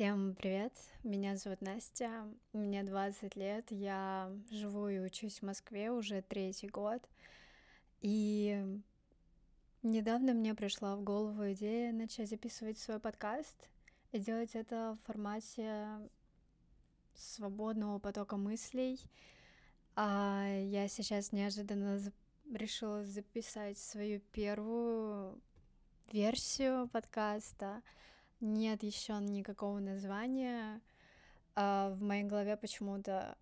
Всем 0.00 0.34
привет, 0.34 0.72
меня 1.02 1.36
зовут 1.36 1.60
Настя, 1.60 2.26
мне 2.54 2.82
20 2.82 3.36
лет, 3.36 3.66
я 3.68 4.32
живу 4.50 4.88
и 4.88 4.98
учусь 4.98 5.40
в 5.40 5.42
Москве 5.42 5.90
уже 5.90 6.22
третий 6.22 6.68
год, 6.68 7.06
и 8.00 8.64
недавно 9.82 10.32
мне 10.32 10.54
пришла 10.54 10.96
в 10.96 11.02
голову 11.02 11.52
идея 11.52 11.92
начать 11.92 12.30
записывать 12.30 12.78
свой 12.78 12.98
подкаст 12.98 13.68
и 14.12 14.18
делать 14.18 14.54
это 14.54 14.96
в 14.96 15.06
формате 15.06 15.86
свободного 17.12 17.98
потока 17.98 18.38
мыслей. 18.38 18.98
А 19.96 20.46
я 20.48 20.88
сейчас 20.88 21.30
неожиданно 21.30 22.00
решила 22.50 23.04
записать 23.04 23.76
свою 23.76 24.20
первую 24.32 25.38
версию 26.10 26.88
подкаста, 26.88 27.82
нет 28.40 28.82
еще 28.82 29.14
никакого 29.20 29.78
названия. 29.78 30.80
А 31.54 31.90
в 31.90 32.02
моей 32.02 32.24
голове 32.24 32.56
почему-то 32.56 33.36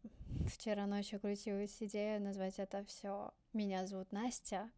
вчера 0.46 0.86
ночью 0.86 1.20
крутилась 1.20 1.76
идея 1.80 2.18
назвать 2.18 2.58
это 2.58 2.84
все 2.84 3.32
«Меня 3.52 3.86
зовут 3.86 4.12
Настя». 4.12 4.70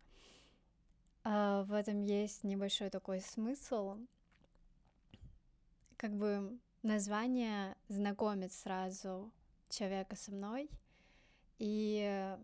А 1.23 1.65
в 1.65 1.73
этом 1.73 2.03
есть 2.03 2.45
небольшой 2.45 2.91
такой 2.91 3.21
смысл. 3.21 3.97
Как 5.97 6.17
бы 6.17 6.59
название 6.83 7.77
знакомит 7.89 8.53
сразу 8.53 9.31
человека 9.69 10.17
со 10.17 10.33
мной. 10.33 10.71
И 11.59 12.37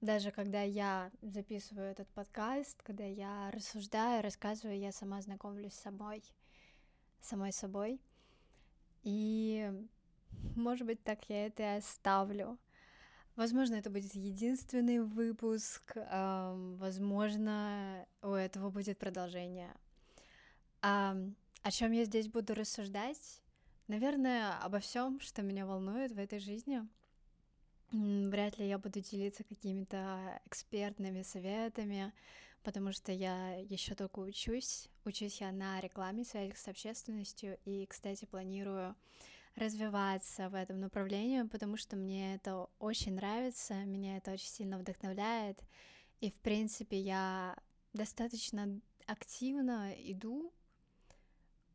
даже 0.00 0.30
когда 0.30 0.62
я 0.62 1.10
записываю 1.22 1.86
этот 1.86 2.08
подкаст, 2.08 2.82
когда 2.82 3.04
я 3.04 3.50
рассуждаю, 3.50 4.22
рассказываю, 4.22 4.78
я 4.78 4.92
сама 4.92 5.22
знакомлюсь 5.22 5.74
с 5.74 5.80
собой 5.80 6.22
самой 7.20 7.52
собой. 7.52 8.00
И, 9.02 9.70
может 10.56 10.86
быть, 10.86 11.02
так 11.02 11.28
я 11.28 11.46
это 11.46 11.62
и 11.62 11.78
оставлю. 11.78 12.58
Возможно, 13.36 13.76
это 13.76 13.88
будет 13.88 14.14
единственный 14.14 15.00
выпуск, 15.00 15.92
э, 15.94 16.74
возможно, 16.78 18.04
у 18.20 18.32
этого 18.32 18.70
будет 18.70 18.98
продолжение. 18.98 19.72
А, 20.82 21.16
о 21.62 21.70
чем 21.70 21.92
я 21.92 22.04
здесь 22.04 22.28
буду 22.28 22.54
рассуждать? 22.54 23.40
Наверное, 23.86 24.58
обо 24.58 24.80
всем, 24.80 25.20
что 25.20 25.42
меня 25.42 25.66
волнует 25.66 26.12
в 26.12 26.18
этой 26.18 26.40
жизни. 26.40 26.86
Вряд 27.90 28.58
ли 28.58 28.68
я 28.68 28.76
буду 28.76 29.00
делиться 29.00 29.44
какими-то 29.44 30.40
экспертными 30.44 31.22
советами, 31.22 32.12
потому 32.62 32.92
что 32.92 33.12
я 33.12 33.54
еще 33.56 33.94
только 33.94 34.20
учусь. 34.20 34.88
Учусь 35.04 35.40
я 35.40 35.52
на 35.52 35.80
рекламе, 35.80 36.24
связях 36.24 36.56
с 36.56 36.68
общественностью, 36.68 37.58
и, 37.64 37.86
кстати, 37.86 38.24
планирую 38.24 38.94
развиваться 39.54 40.48
в 40.48 40.54
этом 40.54 40.80
направлении, 40.80 41.42
потому 41.42 41.76
что 41.76 41.96
мне 41.96 42.34
это 42.36 42.68
очень 42.78 43.14
нравится, 43.14 43.74
меня 43.84 44.16
это 44.16 44.32
очень 44.32 44.48
сильно 44.48 44.78
вдохновляет, 44.78 45.62
и, 46.20 46.30
в 46.30 46.40
принципе, 46.40 46.98
я 46.98 47.56
достаточно 47.92 48.80
активно 49.06 49.92
иду 49.96 50.52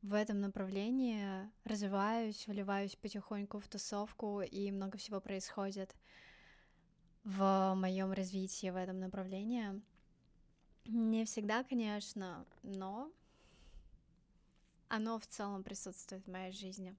в 0.01 0.13
этом 0.13 0.41
направлении, 0.41 1.49
развиваюсь, 1.63 2.47
вливаюсь 2.47 2.95
потихоньку 2.95 3.59
в 3.59 3.67
тусовку, 3.67 4.41
и 4.41 4.69
много 4.71 4.97
всего 4.97 5.19
происходит 5.21 5.95
в 7.23 7.73
моем 7.75 8.11
развитии 8.11 8.69
в 8.69 8.75
этом 8.75 8.99
направлении. 8.99 9.81
Не 10.85 11.25
всегда, 11.25 11.63
конечно, 11.63 12.45
но 12.61 13.11
оно 14.89 15.19
в 15.19 15.25
целом 15.27 15.63
присутствует 15.63 16.25
в 16.25 16.31
моей 16.31 16.51
жизни. 16.51 16.95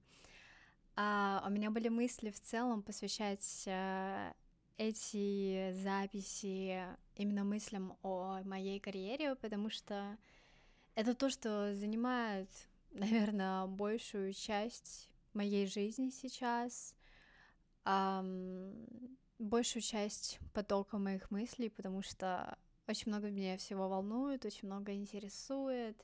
А 0.95 1.43
у 1.45 1.49
меня 1.49 1.71
были 1.71 1.89
мысли 1.89 2.29
в 2.29 2.39
целом 2.39 2.81
посвящать 2.81 3.63
э, 3.67 4.33
эти 4.77 5.73
записи 5.73 6.85
именно 7.15 7.43
мыслям 7.43 7.97
о 8.01 8.41
моей 8.43 8.79
карьере, 8.79 9.35
потому 9.35 9.69
что 9.69 10.17
это 10.95 11.13
то, 11.13 11.29
что 11.29 11.75
занимает 11.75 12.49
наверное, 12.95 13.67
большую 13.67 14.33
часть 14.33 15.09
моей 15.33 15.67
жизни 15.67 16.09
сейчас, 16.09 16.95
эм, 17.83 18.87
большую 19.37 19.83
часть 19.83 20.39
потока 20.53 20.97
моих 20.97 21.29
мыслей, 21.29 21.69
потому 21.69 22.01
что 22.01 22.57
очень 22.87 23.11
много 23.11 23.29
меня 23.29 23.57
всего 23.57 23.87
волнует, 23.87 24.45
очень 24.45 24.67
много 24.67 24.93
интересует. 24.93 25.97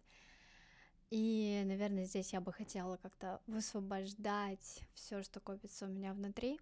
И, 1.09 1.61
наверное, 1.65 2.05
здесь 2.05 2.33
я 2.33 2.41
бы 2.41 2.53
хотела 2.53 2.97
как-то 2.97 3.41
высвобождать 3.47 4.81
все, 4.93 5.23
что 5.23 5.39
копится 5.39 5.85
у 5.85 5.89
меня 5.89 6.13
внутри, 6.13 6.59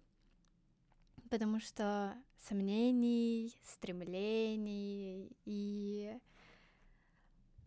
потому 1.30 1.60
что 1.60 2.14
сомнений, 2.38 3.56
стремлений 3.62 5.30
и 5.44 6.18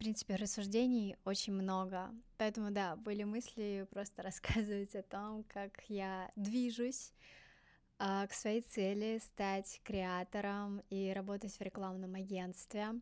принципе, 0.03 0.35
рассуждений 0.35 1.15
очень 1.23 1.53
много. 1.53 2.13
Поэтому, 2.37 2.71
да, 2.71 2.97
были 2.97 3.23
мысли 3.23 3.87
просто 3.89 4.21
рассказывать 4.21 4.93
о 4.95 5.01
том, 5.01 5.45
как 5.45 5.81
я 5.87 6.29
движусь 6.35 7.13
к 7.97 8.29
своей 8.31 8.61
цели 8.61 9.19
стать 9.19 9.81
креатором 9.83 10.81
и 10.89 11.11
работать 11.13 11.57
в 11.57 11.61
рекламном 11.61 12.15
агентстве. 12.15 12.99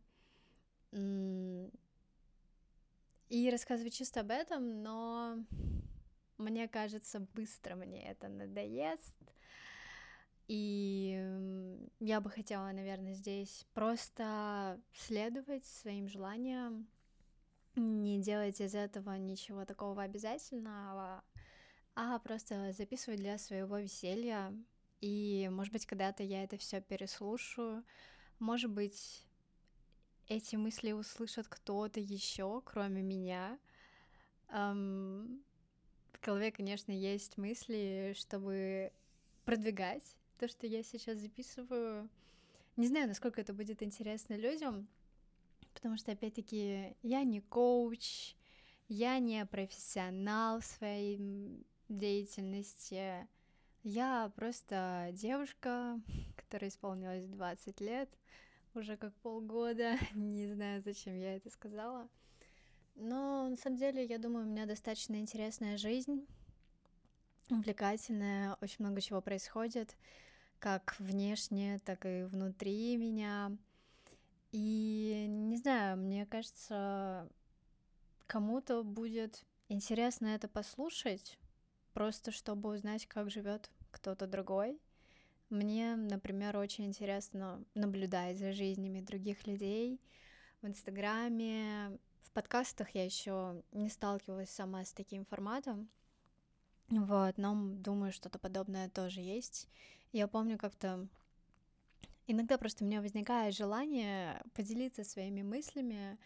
И 3.30 3.50
рассказывать 3.50 3.94
чисто 3.94 4.20
об 4.20 4.32
этом, 4.32 4.84
но 4.84 5.38
мне 6.38 6.68
кажется, 6.68 7.20
быстро 7.34 7.76
мне 7.76 8.04
это 8.04 8.28
надоест. 8.28 9.16
И 10.48 11.88
я 12.00 12.20
бы 12.20 12.30
хотела, 12.30 12.72
наверное, 12.74 13.14
здесь 13.14 13.66
просто 13.74 14.82
следовать 14.94 15.66
своим 15.66 16.10
желаниям, 16.10 16.90
не 17.76 18.22
делать 18.22 18.60
из 18.60 18.76
этого 18.76 19.16
ничего 19.16 19.64
такого 19.64 20.04
обязательного, 20.04 21.24
а 21.96 22.20
просто 22.20 22.74
записывать 22.74 23.22
для 23.22 23.38
своего 23.38 23.78
веселья. 23.78 24.54
И, 25.02 25.50
может 25.52 25.74
быть, 25.74 25.86
когда-то 25.86 26.24
я 26.24 26.44
это 26.44 26.58
все 26.58 26.80
переслушаю, 26.80 27.84
может 28.40 28.72
быть, 28.72 29.26
эти 30.28 30.56
мысли 30.56 30.92
услышат 30.92 31.48
кто-то 31.48 32.00
еще, 32.00 32.62
кроме 32.64 33.02
меня. 33.02 33.60
Эм, 34.50 35.44
в 36.14 36.26
голове, 36.26 36.52
конечно, 36.52 36.92
есть 36.92 37.38
мысли, 37.38 38.14
чтобы 38.16 38.92
продвигать 39.44 40.16
то, 40.38 40.48
что 40.48 40.68
я 40.68 40.84
сейчас 40.84 41.18
записываю. 41.18 42.10
Не 42.78 42.88
знаю, 42.88 43.08
насколько 43.08 43.42
это 43.42 43.54
будет 43.54 43.84
интересно 43.84 44.36
людям, 44.36 44.88
потому 45.74 45.98
что, 45.98 46.12
опять-таки, 46.12 46.96
я 47.02 47.24
не 47.24 47.42
коуч, 47.42 48.36
я 48.88 49.20
не 49.20 49.46
профессионал 49.46 50.62
в 50.62 50.66
своей 50.66 51.66
деятельности, 51.90 53.28
я 53.84 54.32
просто 54.36 55.10
девушка, 55.14 56.00
которая 56.36 56.70
исполнилась 56.70 57.26
20 57.26 57.82
лет, 57.82 58.10
уже 58.74 58.98
как 58.98 59.14
полгода, 59.16 59.98
не 60.14 60.48
знаю, 60.48 60.82
зачем 60.82 61.16
я 61.16 61.36
это 61.36 61.50
сказала. 61.50 62.08
Но 62.96 63.48
на 63.50 63.56
самом 63.56 63.78
деле, 63.78 64.06
я 64.06 64.18
думаю, 64.18 64.46
у 64.46 64.50
меня 64.50 64.66
достаточно 64.66 65.16
интересная 65.16 65.78
жизнь, 65.78 66.26
увлекательная, 67.50 68.58
очень 68.62 68.78
много 68.80 69.02
чего 69.02 69.22
происходит 69.22 69.96
как 70.62 70.96
внешне, 71.00 71.80
так 71.84 72.06
и 72.06 72.24
внутри 72.24 72.96
меня. 72.96 73.52
И 74.52 75.26
не 75.28 75.58
знаю, 75.58 75.98
мне 75.98 76.28
кажется, 76.28 77.28
кому-то 78.28 78.84
будет 78.84 79.44
интересно 79.70 80.28
это 80.28 80.48
послушать, 80.48 81.40
просто 81.94 82.32
чтобы 82.32 82.70
узнать, 82.70 83.06
как 83.08 83.30
живет 83.30 83.70
кто-то 83.92 84.28
другой. 84.28 84.80
Мне, 85.50 85.96
например, 85.96 86.58
очень 86.58 86.86
интересно 86.86 87.64
наблюдать 87.74 88.38
за 88.38 88.54
жизнями 88.54 89.02
других 89.02 89.46
людей 89.48 90.00
в 90.62 90.68
Инстаграме. 90.68 91.98
В 92.24 92.32
подкастах 92.32 92.92
я 92.92 93.04
еще 93.04 93.62
не 93.72 93.90
сталкивалась 93.90 94.50
сама 94.50 94.86
с 94.86 94.94
таким 94.94 95.26
форматом, 95.26 95.90
вот, 96.92 97.38
но 97.38 97.56
думаю, 97.56 98.12
что-то 98.12 98.38
подобное 98.38 98.90
тоже 98.90 99.22
есть. 99.22 99.70
Я 100.12 100.28
помню 100.28 100.58
как-то 100.58 101.08
иногда 102.28 102.58
просто 102.58 102.84
у 102.84 102.88
меня 102.88 103.02
возникает 103.02 103.56
желание 103.56 104.42
поделиться 104.54 105.06
своими 105.06 105.42
мыслями 105.42 106.18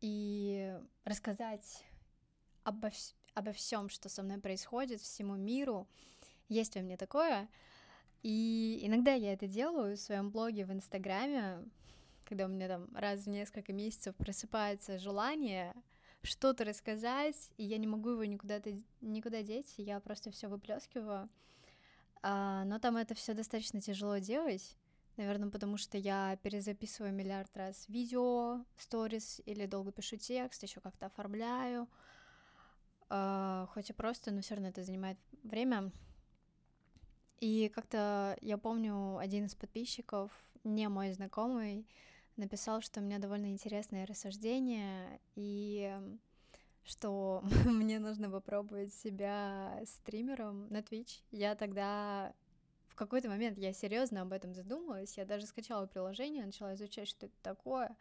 и 0.00 0.78
рассказать 1.04 1.84
обо, 2.62 2.88
вс- 2.88 3.14
обо 3.34 3.52
всем, 3.52 3.88
что 3.88 4.08
со 4.08 4.22
мной 4.22 4.38
происходит, 4.38 5.00
всему 5.00 5.36
миру. 5.36 5.86
Есть 6.48 6.76
во 6.76 6.82
мне 6.82 6.96
такое. 6.96 7.48
И 8.22 8.80
иногда 8.82 9.14
я 9.14 9.32
это 9.32 9.46
делаю 9.46 9.96
в 9.96 10.00
своем 10.00 10.30
блоге 10.30 10.64
в 10.64 10.72
Инстаграме, 10.72 11.64
когда 12.24 12.44
у 12.44 12.48
меня 12.48 12.68
там 12.68 12.88
раз 12.94 13.24
в 13.24 13.28
несколько 13.28 13.72
месяцев 13.72 14.14
просыпается 14.16 14.98
желание 14.98 15.74
что-то 16.22 16.64
рассказать, 16.64 17.50
и 17.56 17.64
я 17.64 17.78
не 17.78 17.86
могу 17.86 18.10
его 18.10 18.24
никуда, 18.24 18.60
никуда 19.00 19.42
деть, 19.42 19.74
я 19.76 19.98
просто 20.00 20.30
все 20.30 20.48
выплескиваю. 20.48 21.28
А, 22.22 22.64
но 22.64 22.78
там 22.78 22.96
это 22.96 23.14
все 23.14 23.34
достаточно 23.34 23.80
тяжело 23.80 24.18
делать, 24.18 24.76
наверное, 25.16 25.50
потому 25.50 25.76
что 25.76 25.98
я 25.98 26.38
перезаписываю 26.42 27.12
миллиард 27.12 27.54
раз 27.56 27.88
видео, 27.88 28.64
сторис 28.76 29.40
или 29.44 29.66
долго 29.66 29.90
пишу 29.90 30.16
текст, 30.16 30.62
еще 30.62 30.80
как-то 30.80 31.06
оформляю. 31.06 31.88
А, 33.14 33.66
хоть 33.74 33.90
и 33.90 33.92
просто, 33.92 34.30
но 34.30 34.40
все 34.40 34.54
равно 34.54 34.70
это 34.70 34.82
занимает 34.82 35.18
время. 35.42 35.92
И 37.40 37.70
как-то 37.74 38.38
я 38.40 38.56
помню, 38.56 39.18
один 39.18 39.44
из 39.44 39.54
подписчиков, 39.54 40.32
не 40.64 40.88
мой 40.88 41.12
знакомый, 41.12 41.86
написал, 42.36 42.80
что 42.80 43.00
у 43.00 43.02
меня 43.02 43.18
довольно 43.18 43.52
интересное 43.52 44.06
рассуждение, 44.06 45.20
и 45.34 45.94
что 46.84 47.42
мне 47.66 47.98
нужно 47.98 48.30
попробовать 48.30 48.94
себя 48.94 49.78
стримером 49.84 50.68
на 50.68 50.78
Twitch. 50.78 51.20
Я 51.32 51.54
тогда 51.54 52.32
в 52.86 52.94
какой-то 52.94 53.28
момент 53.28 53.58
я 53.58 53.74
серьезно 53.74 54.22
об 54.22 54.32
этом 54.32 54.54
задумалась. 54.54 55.18
Я 55.18 55.26
даже 55.26 55.44
скачала 55.44 55.84
приложение, 55.84 56.46
начала 56.46 56.72
изучать, 56.76 57.08
что 57.08 57.26
это 57.26 57.36
такое. 57.42 57.94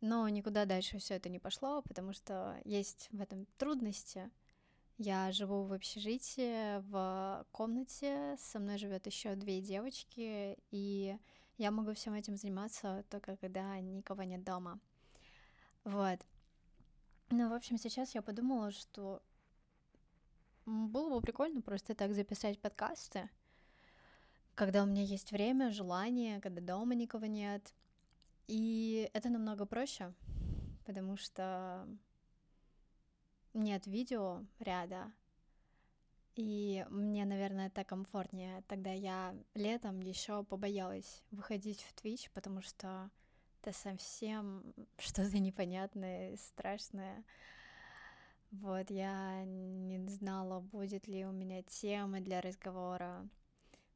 Но 0.00 0.28
никуда 0.28 0.64
дальше 0.64 0.98
все 0.98 1.14
это 1.14 1.28
не 1.28 1.38
пошло, 1.38 1.82
потому 1.82 2.12
что 2.12 2.60
есть 2.64 3.08
в 3.12 3.20
этом 3.20 3.46
трудности. 3.58 4.30
Я 4.98 5.32
живу 5.32 5.64
в 5.64 5.72
общежитии, 5.72 6.80
в 6.90 7.46
комнате, 7.52 8.36
со 8.38 8.58
мной 8.58 8.78
живет 8.78 9.06
еще 9.06 9.34
две 9.34 9.60
девочки, 9.60 10.58
и 10.70 11.16
я 11.56 11.70
могу 11.70 11.94
всем 11.94 12.14
этим 12.14 12.36
заниматься 12.36 13.04
только 13.08 13.36
когда 13.36 13.78
никого 13.80 14.22
нет 14.22 14.44
дома. 14.44 14.78
Вот. 15.84 16.18
Ну, 17.30 17.48
в 17.48 17.52
общем, 17.52 17.78
сейчас 17.78 18.14
я 18.14 18.22
подумала, 18.22 18.72
что 18.72 19.22
было 20.66 21.08
бы 21.10 21.20
прикольно 21.20 21.62
просто 21.62 21.94
так 21.94 22.14
записать 22.14 22.60
подкасты, 22.60 23.30
когда 24.54 24.82
у 24.82 24.86
меня 24.86 25.02
есть 25.02 25.32
время, 25.32 25.70
желание, 25.70 26.40
когда 26.40 26.60
дома 26.60 26.94
никого 26.94 27.26
нет. 27.26 27.72
И 28.50 29.08
это 29.12 29.28
намного 29.28 29.64
проще, 29.64 30.12
потому 30.84 31.16
что 31.16 31.86
нет 33.54 33.86
видео 33.86 34.44
ряда, 34.58 35.12
и 36.34 36.84
мне, 36.90 37.24
наверное, 37.26 37.68
это 37.68 37.84
комфортнее. 37.84 38.64
Тогда 38.66 38.90
я 38.90 39.36
летом 39.54 40.00
еще 40.00 40.42
побоялась 40.42 41.22
выходить 41.30 41.80
в 41.80 41.94
Twitch, 41.94 42.28
потому 42.34 42.60
что 42.60 43.08
это 43.62 43.72
совсем 43.72 44.74
что-то 44.98 45.38
непонятное, 45.38 46.36
страшное. 46.36 47.22
Вот, 48.50 48.90
я 48.90 49.44
не 49.44 50.04
знала, 50.08 50.58
будет 50.58 51.06
ли 51.06 51.24
у 51.24 51.30
меня 51.30 51.62
темы 51.62 52.20
для 52.20 52.40
разговора. 52.40 53.28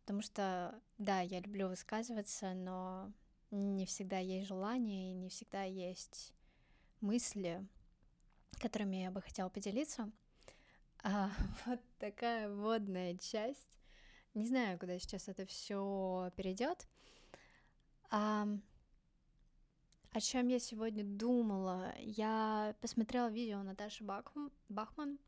Потому 0.02 0.22
что, 0.22 0.80
да, 0.98 1.22
я 1.22 1.40
люблю 1.40 1.66
высказываться, 1.66 2.54
но 2.54 3.12
не 3.54 3.86
всегда 3.86 4.18
есть 4.18 4.48
желание 4.48 5.12
и 5.12 5.14
не 5.14 5.28
всегда 5.28 5.62
есть 5.62 6.32
мысли, 7.00 7.66
которыми 8.60 8.96
я 8.96 9.10
бы 9.10 9.22
хотела 9.22 9.48
поделиться. 9.48 10.10
А, 11.02 11.30
вот 11.66 11.80
такая 11.98 12.52
водная 12.52 13.16
часть. 13.16 13.78
Не 14.34 14.46
знаю, 14.46 14.78
куда 14.78 14.98
сейчас 14.98 15.28
это 15.28 15.46
все 15.46 16.32
перейдет. 16.36 16.88
А, 18.10 18.48
о 20.10 20.20
чем 20.20 20.48
я 20.48 20.58
сегодня 20.58 21.04
думала? 21.04 21.94
Я 21.98 22.74
посмотрела 22.80 23.28
видео 23.28 23.62
Наташи 23.62 24.02
Бахман. 24.02 24.50
Бахман. 24.68 25.18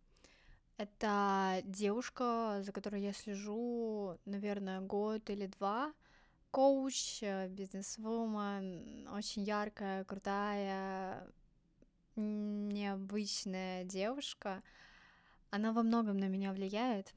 Это 0.77 1.63
девушка, 1.65 2.61
за 2.63 2.73
которой 2.73 3.03
я 3.03 3.13
слежу, 3.13 4.19
наверное, 4.25 4.81
год 4.81 5.31
или 5.31 5.47
два. 5.47 5.93
Коуч, 6.57 7.23
бизнес-вумен, 7.51 9.07
очень 9.09 9.43
яркая, 9.43 10.05
крутая, 10.05 11.31
необычная 12.17 13.85
девушка. 13.85 14.63
Она 15.51 15.75
во 15.75 15.83
многом 15.83 16.17
на 16.17 16.29
меня 16.29 16.55
влияет. 16.55 17.15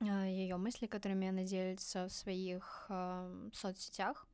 А, 0.00 0.26
Ее 0.26 0.56
мысли, 0.56 0.88
которыми 0.88 1.28
она 1.28 1.44
делится 1.44 2.08
в 2.08 2.12
своих 2.12 2.86
э, 2.88 3.50
соцсетях. 3.52 4.26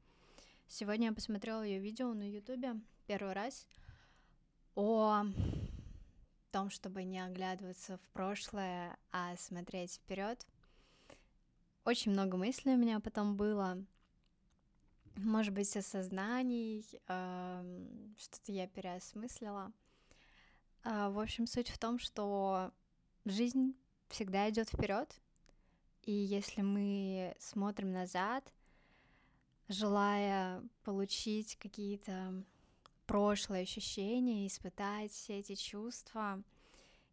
Сегодня 0.68 1.08
я 1.08 1.12
посмотрела 1.12 1.62
ее 1.62 1.78
видео 1.78 2.14
на 2.14 2.26
Ютубе 2.26 2.80
первый 3.06 3.34
раз 3.34 3.66
о 4.74 5.26
том, 6.50 6.70
чтобы 6.70 7.04
не 7.04 7.20
оглядываться 7.20 7.98
в 7.98 8.08
прошлое, 8.14 8.96
а 9.12 9.36
смотреть 9.36 9.96
вперед. 9.96 10.46
Очень 11.84 12.12
много 12.12 12.38
мыслей 12.38 12.72
у 12.72 12.78
меня 12.78 13.00
потом 13.00 13.36
было. 13.36 13.84
Может 15.16 15.54
быть, 15.54 15.76
осознаний, 15.76 16.84
э, 17.06 17.86
что-то 18.18 18.52
я 18.52 18.66
переосмыслила. 18.66 19.72
Э, 20.84 21.08
в 21.10 21.20
общем, 21.20 21.46
суть 21.46 21.68
в 21.68 21.78
том, 21.78 21.98
что 21.98 22.72
жизнь 23.24 23.74
всегда 24.08 24.50
идет 24.50 24.68
вперед, 24.68 25.14
и 26.02 26.12
если 26.12 26.62
мы 26.62 27.34
смотрим 27.38 27.92
назад, 27.92 28.52
желая 29.68 30.62
получить 30.82 31.56
какие-то 31.56 32.44
прошлые 33.06 33.62
ощущения, 33.62 34.46
испытать 34.46 35.12
все 35.12 35.38
эти 35.38 35.54
чувства, 35.54 36.42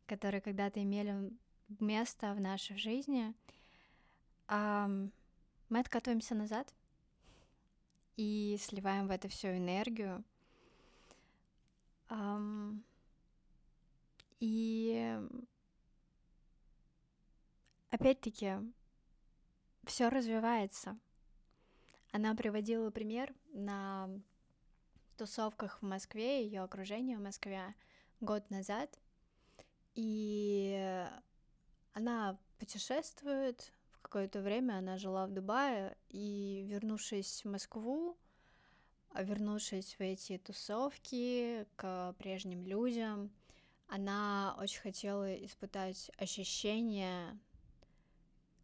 которые 0.07 0.41
когда-то 0.41 0.81
имели 0.81 1.31
место 1.79 2.33
в 2.33 2.41
нашей 2.41 2.77
жизни, 2.77 3.33
мы 4.49 5.79
откатываемся 5.79 6.35
назад 6.35 6.73
и 8.15 8.57
сливаем 8.59 9.07
в 9.07 9.11
это 9.11 9.27
всю 9.27 9.49
энергию. 9.49 10.23
И 14.39 15.19
опять-таки 17.89 18.55
все 19.85 20.09
развивается. 20.09 20.97
Она 22.11 22.35
приводила 22.35 22.89
пример 22.91 23.33
на 23.53 24.09
тусовках 25.17 25.81
в 25.81 25.85
Москве, 25.85 26.43
ее 26.43 26.61
окружение 26.61 27.17
в 27.17 27.21
Москве 27.21 27.75
год 28.19 28.49
назад. 28.49 28.99
И 29.93 31.07
она 31.93 32.37
путешествует, 32.59 33.71
какое-то 34.01 34.41
время 34.41 34.77
она 34.77 34.97
жила 34.97 35.27
в 35.27 35.31
Дубае, 35.31 35.95
и 36.09 36.65
вернувшись 36.67 37.43
в 37.43 37.49
Москву, 37.49 38.17
вернувшись 39.15 39.95
в 39.95 40.01
эти 40.01 40.37
тусовки 40.37 41.65
к 41.75 42.13
прежним 42.17 42.65
людям, 42.65 43.31
она 43.87 44.55
очень 44.59 44.81
хотела 44.81 45.33
испытать 45.45 46.11
ощущения 46.17 47.39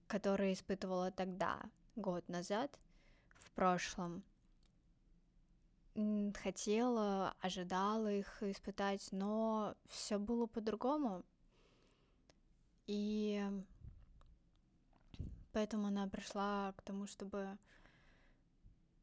которые 0.08 0.54
испытывала 0.54 1.12
тогда, 1.12 1.62
год 1.96 2.28
назад, 2.30 2.80
в 3.42 3.52
прошлом. 3.52 4.24
Хотела, 6.36 7.36
ожидала 7.42 8.12
их 8.12 8.42
испытать, 8.44 9.10
но 9.12 9.76
все 9.88 10.18
было 10.18 10.46
по-другому. 10.46 11.24
И 12.86 13.44
поэтому 15.58 15.88
она 15.88 16.08
пришла 16.08 16.72
к 16.78 16.84
тому, 16.84 17.08
чтобы 17.08 17.58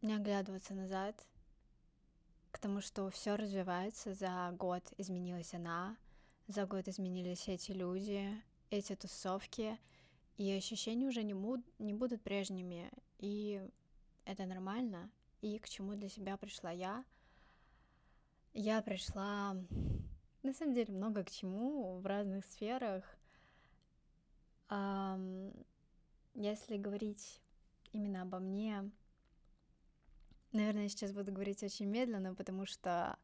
не 0.02 0.14
оглядываться 0.14 0.73
назад, 0.73 1.26
к 2.52 2.61
тому, 2.61 2.80
что 2.80 3.11
все 3.11 3.34
развивается. 3.34 4.14
За 4.14 4.54
год 4.56 4.84
изменилась 4.96 5.52
она, 5.52 5.96
за 6.46 6.64
год 6.64 6.87
изменились 6.87 7.49
эти 7.49 7.73
люди, 7.73 8.40
эти 8.70 8.94
тусовки— 8.94 9.76
и 10.37 10.50
ощущения 10.52 11.06
уже 11.06 11.23
не, 11.25 11.34
буд- 11.34 11.64
не 11.78 11.92
будут 11.92 12.23
прежними, 12.23 12.90
и 13.18 13.62
это 14.25 14.46
нормально. 14.46 15.11
И 15.42 15.58
к 15.58 15.68
чему 15.68 15.94
для 15.94 16.08
себя 16.08 16.37
пришла 16.37 16.70
я? 16.73 17.04
Я 18.52 18.82
пришла, 18.82 19.56
на 20.42 20.52
самом 20.52 20.75
деле, 20.75 20.92
много 20.92 21.23
к 21.25 21.30
чему 21.30 21.99
в 21.99 22.06
разных 22.06 22.44
сферах. 22.46 23.04
Um, 24.68 25.52
если 26.44 26.76
говорить 26.76 27.40
именно 27.92 28.22
обо 28.22 28.38
мне, 28.38 28.90
наверное, 30.52 30.84
я 30.84 30.88
сейчас 30.88 31.12
буду 31.12 31.32
говорить 31.32 31.62
очень 31.62 31.86
медленно, 31.86 32.34
потому 32.34 32.66
что 32.66 33.18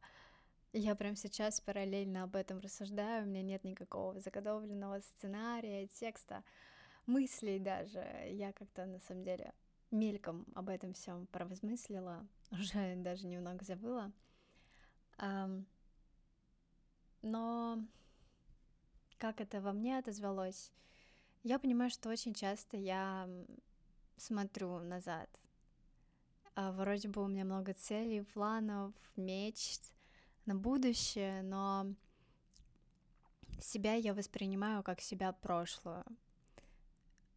я 0.73 0.95
прям 0.95 1.17
сейчас 1.17 1.61
параллельно 1.61 2.23
об 2.23 2.35
этом 2.35 2.61
рассуждаю, 2.61 3.25
у 3.25 3.27
меня 3.27 3.43
нет 3.43 3.65
никакого 3.65 4.21
заготовленного 4.21 5.01
сценария, 5.01 5.87
текста 5.89 6.43
мыслей 7.05 7.59
даже. 7.59 8.03
Я 8.31 8.53
как-то 8.53 8.87
на 8.87 9.01
самом 9.01 9.25
деле 9.25 9.53
мельком 9.91 10.47
об 10.55 10.71
этом 10.71 10.95
всем 10.95 11.27
поразмыслила, 11.27 12.27
уже 12.53 12.97
даже 12.97 13.27
немного 13.27 13.65
забыла. 13.67 14.13
Но 17.21 17.85
как 19.19 19.43
это 19.43 19.61
во 19.61 19.75
мне 19.75 19.99
отозвалось, 19.99 20.73
я 21.43 21.59
понимаю, 21.59 21.91
что 21.91 22.09
очень 22.09 22.35
часто 22.35 22.77
я 22.77 23.29
смотрю 24.17 24.79
назад. 24.81 25.29
А 26.55 26.73
вроде 26.73 27.09
бы 27.09 27.23
у 27.23 27.29
меня 27.29 27.45
много 27.45 27.73
целей, 27.73 28.23
планов, 28.23 28.93
мечт 29.17 29.93
на 30.47 30.55
будущее, 30.55 31.43
но 31.43 31.87
себя 33.61 33.95
я 33.95 34.15
воспринимаю 34.15 34.83
как 34.83 35.01
себя 35.01 35.33
прошлую. 35.33 36.05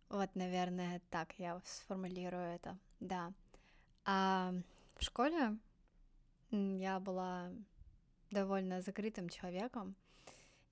Вот, 0.10 0.36
наверное, 0.36 1.02
так 1.10 1.34
я 1.40 1.62
сформулирую 1.66 2.44
это, 2.44 2.78
да. 3.00 3.34
А 4.06 4.54
в 4.96 5.04
школе 5.04 5.58
я 6.52 7.00
была 7.00 7.52
довольно 8.30 8.82
закрытым 8.82 9.30
человеком. 9.30 9.96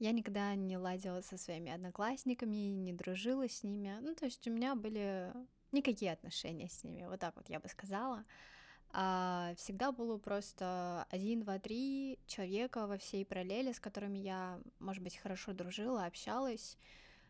Я 0.01 0.13
никогда 0.13 0.55
не 0.55 0.77
ладила 0.77 1.21
со 1.21 1.37
своими 1.37 1.71
одноклассниками, 1.71 2.55
не 2.55 2.91
дружила 2.91 3.47
с 3.47 3.61
ними. 3.61 3.99
Ну, 4.01 4.15
то 4.15 4.25
есть 4.25 4.47
у 4.47 4.51
меня 4.51 4.73
были 4.73 5.31
никакие 5.71 6.11
отношения 6.11 6.69
с 6.69 6.83
ними, 6.83 7.05
вот 7.05 7.19
так 7.19 7.35
вот 7.35 7.47
я 7.49 7.59
бы 7.59 7.69
сказала. 7.69 8.25
А 8.89 9.53
всегда 9.57 9.91
было 9.91 10.17
просто 10.17 11.05
один, 11.11 11.41
два, 11.41 11.59
три 11.59 12.17
человека 12.25 12.87
во 12.87 12.97
всей 12.97 13.23
параллели, 13.23 13.73
с 13.73 13.79
которыми 13.79 14.17
я, 14.17 14.59
может 14.79 15.03
быть, 15.03 15.17
хорошо 15.17 15.53
дружила, 15.53 16.05
общалась, 16.05 16.79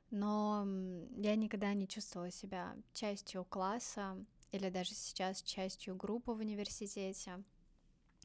но 0.09 0.65
я 1.17 1.35
никогда 1.35 1.73
не 1.73 1.89
чувствовала 1.89 2.31
себя 2.31 2.73
частью 2.93 3.43
класса 3.43 4.15
или 4.53 4.69
даже 4.69 4.91
сейчас 4.91 5.41
частью 5.41 5.97
группы 5.97 6.31
в 6.31 6.39
университете. 6.39 7.43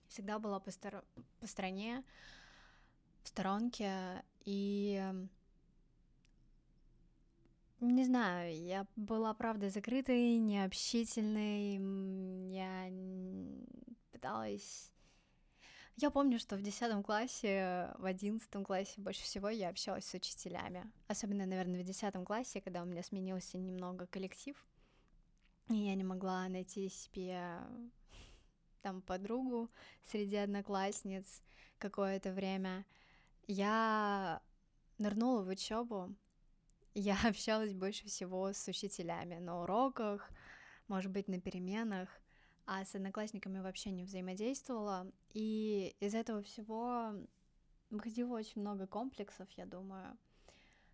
Всегда 0.06 0.38
была 0.38 0.60
по, 0.60 0.70
стор... 0.70 1.04
по 1.40 1.48
стране, 1.48 2.04
в 3.24 3.28
сторонке, 3.28 4.22
и 4.46 5.02
не 7.80 8.04
знаю, 8.04 8.56
я 8.56 8.86
была, 8.96 9.34
правда, 9.34 9.68
закрытой, 9.68 10.38
необщительной, 10.38 11.76
я 12.54 12.90
пыталась... 14.12 14.90
Я 15.98 16.10
помню, 16.10 16.38
что 16.38 16.56
в 16.56 16.62
10 16.62 17.04
классе, 17.04 17.94
в 17.98 18.04
11 18.04 18.64
классе 18.64 19.00
больше 19.00 19.22
всего 19.22 19.48
я 19.48 19.70
общалась 19.70 20.04
с 20.04 20.14
учителями. 20.14 20.90
Особенно, 21.08 21.46
наверное, 21.46 21.80
в 21.80 21.84
10 21.84 22.24
классе, 22.24 22.60
когда 22.60 22.82
у 22.82 22.86
меня 22.86 23.02
сменился 23.02 23.56
немного 23.56 24.06
коллектив, 24.06 24.56
и 25.68 25.74
я 25.74 25.94
не 25.94 26.04
могла 26.04 26.48
найти 26.48 26.88
себе 26.88 27.60
там 28.82 29.02
подругу 29.02 29.70
среди 30.04 30.36
одноклассниц 30.36 31.42
какое-то 31.78 32.32
время. 32.32 32.84
Я 33.46 34.40
нырнула 34.98 35.42
в 35.42 35.48
учебу, 35.48 36.14
я 36.94 37.16
общалась 37.28 37.74
больше 37.74 38.06
всего 38.06 38.52
с 38.52 38.66
учителями 38.68 39.36
на 39.38 39.62
уроках, 39.62 40.30
может 40.88 41.12
быть, 41.12 41.28
на 41.28 41.40
переменах, 41.40 42.08
а 42.64 42.84
с 42.84 42.94
одноклассниками 42.94 43.60
вообще 43.60 43.90
не 43.90 44.04
взаимодействовала. 44.04 45.10
И 45.32 45.94
из 46.00 46.14
этого 46.14 46.42
всего 46.42 47.12
выходило 47.90 48.34
очень 48.34 48.60
много 48.60 48.86
комплексов, 48.86 49.48
я 49.52 49.66
думаю, 49.66 50.18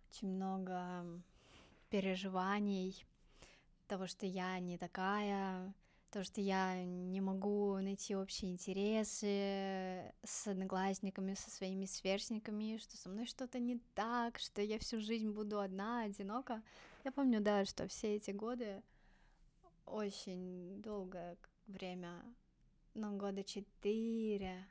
очень 0.09 0.29
много 0.29 1.05
переживаний, 1.89 3.05
того, 3.87 4.07
что 4.07 4.25
я 4.25 4.59
не 4.59 4.77
такая, 4.77 5.73
то, 6.13 6.23
что 6.23 6.41
я 6.41 6.83
не 6.83 7.21
могу 7.21 7.75
найти 7.77 8.15
общие 8.15 8.51
интересы 8.51 10.13
с 10.23 10.45
одноклассниками, 10.45 11.33
со 11.33 11.49
своими 11.49 11.85
сверстниками, 11.85 12.77
что 12.77 12.95
со 12.97 13.09
мной 13.09 13.25
что-то 13.25 13.57
не 13.57 13.79
так, 13.95 14.37
что 14.37 14.61
я 14.61 14.77
всю 14.77 14.99
жизнь 14.99 15.31
буду 15.31 15.59
одна, 15.59 16.03
одинока. 16.03 16.61
Я 17.03 17.11
помню, 17.11 17.41
да, 17.41 17.65
что 17.65 17.87
все 17.87 18.15
эти 18.15 18.29
годы 18.29 18.83
очень 19.87 20.83
долгое 20.83 21.35
время, 21.65 22.23
ну, 22.93 23.17
года 23.17 23.43
четыре, 23.43 24.67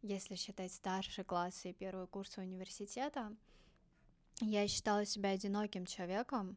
если 0.00 0.36
считать 0.36 0.72
старшие 0.72 1.26
классы 1.26 1.70
и 1.70 1.74
первые 1.74 2.06
курсы 2.06 2.40
университета, 2.40 3.36
я 4.40 4.66
считала 4.66 5.04
себя 5.04 5.30
одиноким 5.32 5.84
человеком, 5.84 6.56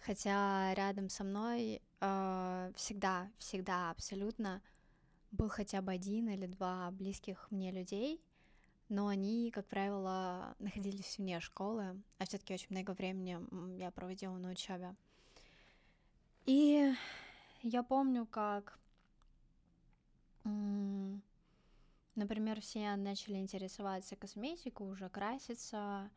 хотя 0.00 0.74
рядом 0.74 1.08
со 1.08 1.22
мной 1.22 1.80
э, 2.00 2.72
всегда, 2.76 3.30
всегда 3.38 3.90
абсолютно 3.90 4.62
был 5.30 5.48
хотя 5.48 5.82
бы 5.82 5.92
один 5.92 6.28
или 6.28 6.46
два 6.46 6.90
близких 6.90 7.50
мне 7.50 7.70
людей, 7.70 8.20
но 8.88 9.08
они, 9.08 9.50
как 9.50 9.66
правило, 9.66 10.54
находились 10.58 11.18
вне 11.18 11.40
школы, 11.40 12.00
а 12.18 12.24
все-таки 12.24 12.54
очень 12.54 12.68
много 12.70 12.92
времени 12.92 13.38
я 13.78 13.90
проводила 13.90 14.36
на 14.38 14.50
учебе. 14.50 14.94
И 16.46 16.94
я 17.62 17.82
помню, 17.82 18.24
как, 18.24 18.78
например, 22.14 22.62
все 22.62 22.96
начали 22.96 23.36
интересоваться 23.36 24.16
косметикой, 24.16 24.90
уже 24.90 25.10
краситься, 25.10 26.08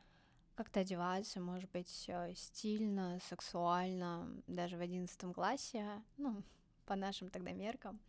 как-то 0.55 0.81
одеваться, 0.81 1.39
может 1.39 1.70
быть, 1.72 2.05
э, 2.08 2.34
стильно, 2.36 3.20
сексуально, 3.29 4.27
даже 4.48 4.77
в 4.77 4.81
одиннадцатом 4.81 5.34
классе, 5.34 6.03
ну, 6.17 6.43
по 6.86 6.96
нашим 6.96 7.29
тогда 7.29 7.51
меркам, 7.51 8.00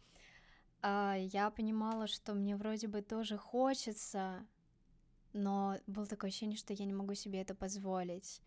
а, 0.83 1.15
я 1.17 1.51
понимала, 1.51 2.07
что 2.07 2.35
мне 2.35 2.57
вроде 2.57 2.89
бы 2.89 3.03
тоже 3.03 3.39
хочется, 3.39 4.47
но 5.33 5.79
было 5.87 6.07
такое 6.07 6.29
ощущение, 6.29 6.57
что 6.57 6.73
я 6.73 6.85
не 6.85 6.93
могу 6.93 7.15
себе 7.15 7.41
это 7.41 7.55
позволить 7.55 8.43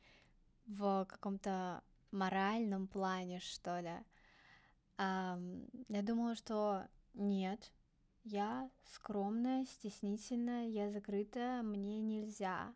в 0.68 1.06
каком-то 1.06 1.84
моральном 2.12 2.88
плане, 2.88 3.40
что 3.40 3.80
ли. 3.80 3.94
Я 4.98 6.02
думала, 6.02 6.36
что 6.36 6.88
нет, 7.14 7.72
я 8.24 8.70
скромная, 8.86 9.66
стеснительная, 9.66 10.68
я 10.68 10.90
закрытая, 10.90 11.62
мне 11.62 12.02
нельзя. 12.02 12.74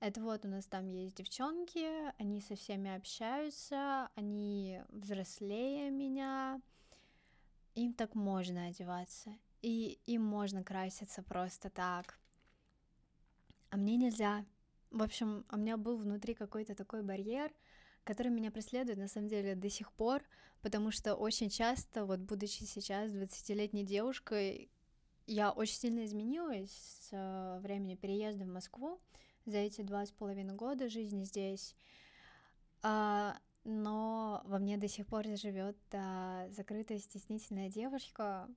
Это 0.00 0.20
вот 0.20 0.44
у 0.44 0.48
нас 0.48 0.64
там 0.66 0.86
есть 0.86 1.16
девчонки, 1.16 2.12
они 2.20 2.40
со 2.40 2.54
всеми 2.54 2.94
общаются, 2.94 4.08
они 4.14 4.80
взрослее 4.90 5.90
меня, 5.90 6.60
им 7.74 7.92
так 7.94 8.14
можно 8.14 8.66
одеваться, 8.66 9.36
и 9.60 9.98
им 10.06 10.22
можно 10.22 10.62
краситься 10.62 11.22
просто 11.22 11.68
так. 11.68 12.18
А 13.70 13.76
мне 13.76 13.96
нельзя. 13.96 14.44
В 14.90 15.02
общем, 15.02 15.44
у 15.50 15.56
меня 15.56 15.76
был 15.76 15.96
внутри 15.96 16.34
какой-то 16.34 16.76
такой 16.76 17.02
барьер, 17.02 17.52
который 18.04 18.28
меня 18.28 18.52
преследует 18.52 18.98
на 18.98 19.08
самом 19.08 19.28
деле 19.28 19.56
до 19.56 19.68
сих 19.68 19.92
пор, 19.92 20.22
потому 20.62 20.92
что 20.92 21.14
очень 21.16 21.50
часто, 21.50 22.06
вот 22.06 22.20
будучи 22.20 22.62
сейчас 22.62 23.10
20-летней 23.10 23.84
девушкой, 23.84 24.70
я 25.26 25.50
очень 25.50 25.76
сильно 25.76 26.04
изменилась 26.04 26.70
с 26.70 27.08
э, 27.12 27.58
времени 27.60 27.96
переезда 27.96 28.44
в 28.44 28.48
Москву, 28.48 28.98
за 29.48 29.58
эти 29.58 29.82
два 29.82 30.04
с 30.04 30.10
половиной 30.10 30.54
года 30.54 30.88
жизни 30.88 31.24
здесь. 31.24 31.74
А, 32.82 33.36
но 33.64 34.42
во 34.44 34.58
мне 34.58 34.76
до 34.76 34.88
сих 34.88 35.06
пор 35.06 35.24
живет 35.36 35.76
та 35.88 36.48
закрытая, 36.50 36.98
стеснительная 36.98 37.68
девушка, 37.68 38.48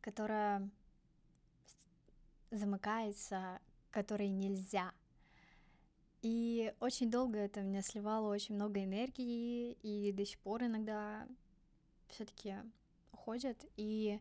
которая 0.00 0.70
замыкается, 2.50 3.60
которой 3.90 4.28
нельзя. 4.28 4.92
И 6.22 6.74
очень 6.80 7.10
долго 7.10 7.38
это 7.38 7.62
меня 7.62 7.82
сливало 7.82 8.28
очень 8.28 8.54
много 8.54 8.82
энергии, 8.82 9.72
и 9.82 10.12
до 10.12 10.24
сих 10.24 10.38
пор 10.40 10.64
иногда 10.64 11.26
все-таки 12.08 12.56
уходит, 13.12 13.64
и 13.76 14.20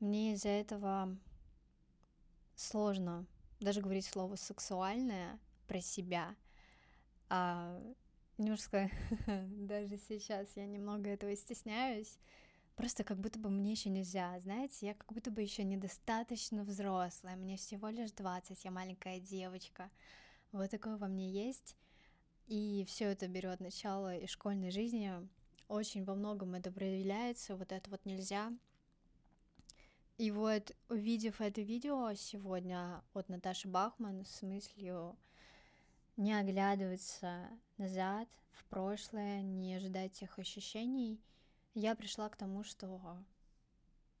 мне 0.00 0.32
из-за 0.32 0.48
этого 0.48 1.16
сложно 2.54 3.26
даже 3.60 3.80
говорить 3.80 4.06
слово 4.06 4.36
сексуальное 4.36 5.38
про 5.66 5.80
себя. 5.80 6.34
А, 7.28 7.82
немножко 8.38 8.90
даже 9.48 9.98
сейчас 10.08 10.48
я 10.56 10.66
немного 10.66 11.10
этого 11.10 11.34
стесняюсь. 11.36 12.18
Просто 12.76 13.04
как 13.04 13.18
будто 13.18 13.38
бы 13.38 13.48
мне 13.48 13.72
еще 13.72 13.88
нельзя, 13.88 14.38
знаете, 14.40 14.86
я 14.86 14.94
как 14.94 15.10
будто 15.10 15.30
бы 15.30 15.40
еще 15.40 15.64
недостаточно 15.64 16.62
взрослая, 16.62 17.34
мне 17.34 17.56
всего 17.56 17.88
лишь 17.88 18.12
20, 18.12 18.64
я 18.64 18.70
маленькая 18.70 19.18
девочка. 19.18 19.90
Вот 20.52 20.70
такое 20.70 20.98
во 20.98 21.08
мне 21.08 21.30
есть. 21.30 21.74
И 22.46 22.84
все 22.86 23.06
это 23.06 23.28
берет 23.28 23.60
начало 23.60 24.14
из 24.16 24.30
школьной 24.30 24.70
жизни. 24.70 25.10
Очень 25.68 26.04
во 26.04 26.14
многом 26.14 26.54
это 26.54 26.70
проявляется, 26.70 27.56
вот 27.56 27.72
это 27.72 27.90
вот 27.90 28.04
нельзя. 28.04 28.52
И 30.18 30.30
вот, 30.30 30.74
увидев 30.88 31.42
это 31.42 31.60
видео 31.60 32.14
сегодня 32.14 33.02
от 33.12 33.28
Наташи 33.28 33.68
Бахман 33.68 34.24
с 34.24 34.40
мыслью 34.40 35.14
не 36.16 36.32
оглядываться 36.32 37.50
назад, 37.76 38.26
в 38.52 38.64
прошлое, 38.64 39.42
не 39.42 39.74
ожидать 39.74 40.12
тех 40.12 40.38
ощущений, 40.38 41.20
я 41.74 41.94
пришла 41.94 42.30
к 42.30 42.36
тому, 42.36 42.64
что 42.64 43.18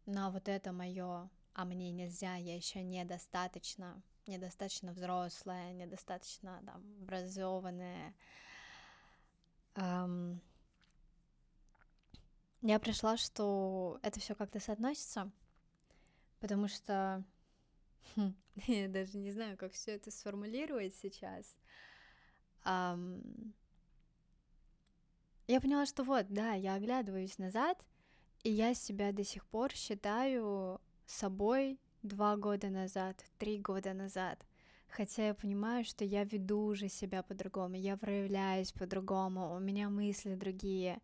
на 0.04 0.30
вот 0.30 0.48
это 0.48 0.72
мое, 0.72 1.30
а 1.54 1.64
мне 1.64 1.90
нельзя, 1.90 2.36
я 2.36 2.54
еще 2.54 2.82
недостаточно, 2.82 4.02
недостаточно 4.26 4.92
взрослая, 4.92 5.72
недостаточно 5.72 6.62
там 6.66 6.84
образованная. 7.00 8.14
Um, 9.74 10.38
я 12.60 12.78
пришла, 12.78 13.16
что 13.16 13.98
это 14.02 14.20
все 14.20 14.34
как-то 14.34 14.60
соотносится, 14.60 15.30
потому 16.40 16.68
что 16.68 17.24
хм, 18.14 18.34
я 18.66 18.88
даже 18.88 19.18
не 19.18 19.30
знаю, 19.32 19.56
как 19.56 19.72
все 19.72 19.92
это 19.92 20.10
сформулировать 20.10 20.94
сейчас. 20.94 21.56
Um, 22.64 23.52
я 25.46 25.60
поняла, 25.60 25.86
что 25.86 26.02
вот, 26.02 26.26
да, 26.28 26.54
я 26.54 26.74
оглядываюсь 26.74 27.38
назад, 27.38 27.84
и 28.42 28.50
я 28.50 28.74
себя 28.74 29.12
до 29.12 29.22
сих 29.22 29.46
пор 29.46 29.72
считаю 29.72 30.80
собой 31.06 31.78
два 32.02 32.36
года 32.36 32.68
назад, 32.68 33.24
три 33.38 33.58
года 33.58 33.94
назад. 33.94 34.44
Хотя 34.88 35.28
я 35.28 35.34
понимаю, 35.34 35.84
что 35.84 36.04
я 36.04 36.24
веду 36.24 36.60
уже 36.62 36.88
себя 36.88 37.22
по-другому, 37.22 37.76
я 37.76 37.96
проявляюсь 37.96 38.72
по-другому, 38.72 39.54
у 39.54 39.60
меня 39.60 39.88
мысли 39.88 40.34
другие. 40.34 41.00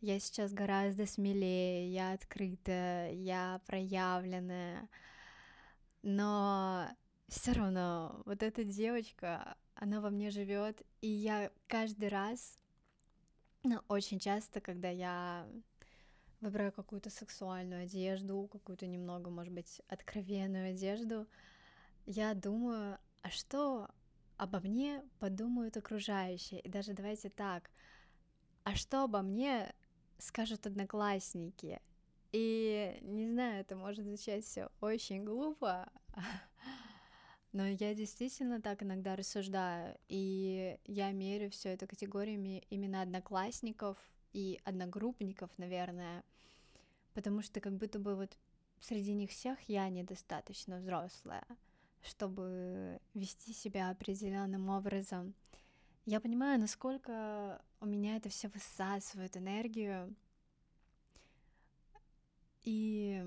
Я 0.00 0.18
сейчас 0.18 0.54
гораздо 0.54 1.04
смелее, 1.04 1.92
я 1.92 2.12
открытая, 2.12 3.12
я 3.12 3.60
проявленная. 3.66 4.88
Но 6.02 6.88
все 7.28 7.52
равно 7.52 8.22
вот 8.24 8.42
эта 8.42 8.64
девочка, 8.64 9.58
она 9.74 10.00
во 10.00 10.08
мне 10.08 10.30
живет, 10.30 10.82
и 11.02 11.06
я 11.06 11.50
каждый 11.66 12.08
раз, 12.08 12.58
ну, 13.62 13.82
очень 13.88 14.18
часто, 14.18 14.62
когда 14.62 14.88
я 14.88 15.46
выбираю 16.40 16.72
какую-то 16.72 17.10
сексуальную 17.10 17.82
одежду, 17.82 18.48
какую-то 18.50 18.86
немного, 18.86 19.28
может 19.28 19.52
быть, 19.52 19.82
откровенную 19.88 20.70
одежду, 20.70 21.26
я 22.06 22.32
думаю, 22.32 22.98
а 23.20 23.28
что 23.28 23.90
обо 24.38 24.60
мне 24.60 25.02
подумают 25.18 25.76
окружающие? 25.76 26.60
И 26.60 26.70
даже 26.70 26.94
давайте 26.94 27.28
так, 27.28 27.70
а 28.64 28.74
что 28.74 29.04
обо 29.04 29.20
мне 29.20 29.74
скажут 30.20 30.66
одноклассники? 30.66 31.80
И 32.32 32.98
не 33.02 33.28
знаю, 33.28 33.60
это 33.60 33.74
может 33.74 34.04
звучать 34.04 34.44
все 34.44 34.68
очень 34.80 35.24
глупо, 35.24 35.90
но 37.52 37.66
я 37.66 37.94
действительно 37.94 38.60
так 38.60 38.82
иногда 38.84 39.16
рассуждаю, 39.16 39.98
и 40.08 40.78
я 40.84 41.10
мерю 41.10 41.50
все 41.50 41.70
это 41.70 41.88
категориями 41.88 42.62
именно 42.70 43.02
одноклассников 43.02 43.98
и 44.32 44.60
одногруппников, 44.64 45.50
наверное, 45.58 46.22
потому 47.14 47.42
что 47.42 47.60
как 47.60 47.76
будто 47.76 47.98
бы 47.98 48.14
вот 48.14 48.36
среди 48.80 49.12
них 49.12 49.30
всех 49.30 49.60
я 49.68 49.88
недостаточно 49.88 50.78
взрослая, 50.78 51.44
чтобы 52.02 53.00
вести 53.14 53.52
себя 53.52 53.90
определенным 53.90 54.68
образом. 54.68 55.34
Я 56.06 56.20
понимаю, 56.20 56.60
насколько 56.60 57.60
у 57.80 57.86
меня 57.86 58.16
это 58.16 58.28
все 58.28 58.48
высасывает 58.48 59.36
энергию. 59.36 60.14
И 62.62 63.24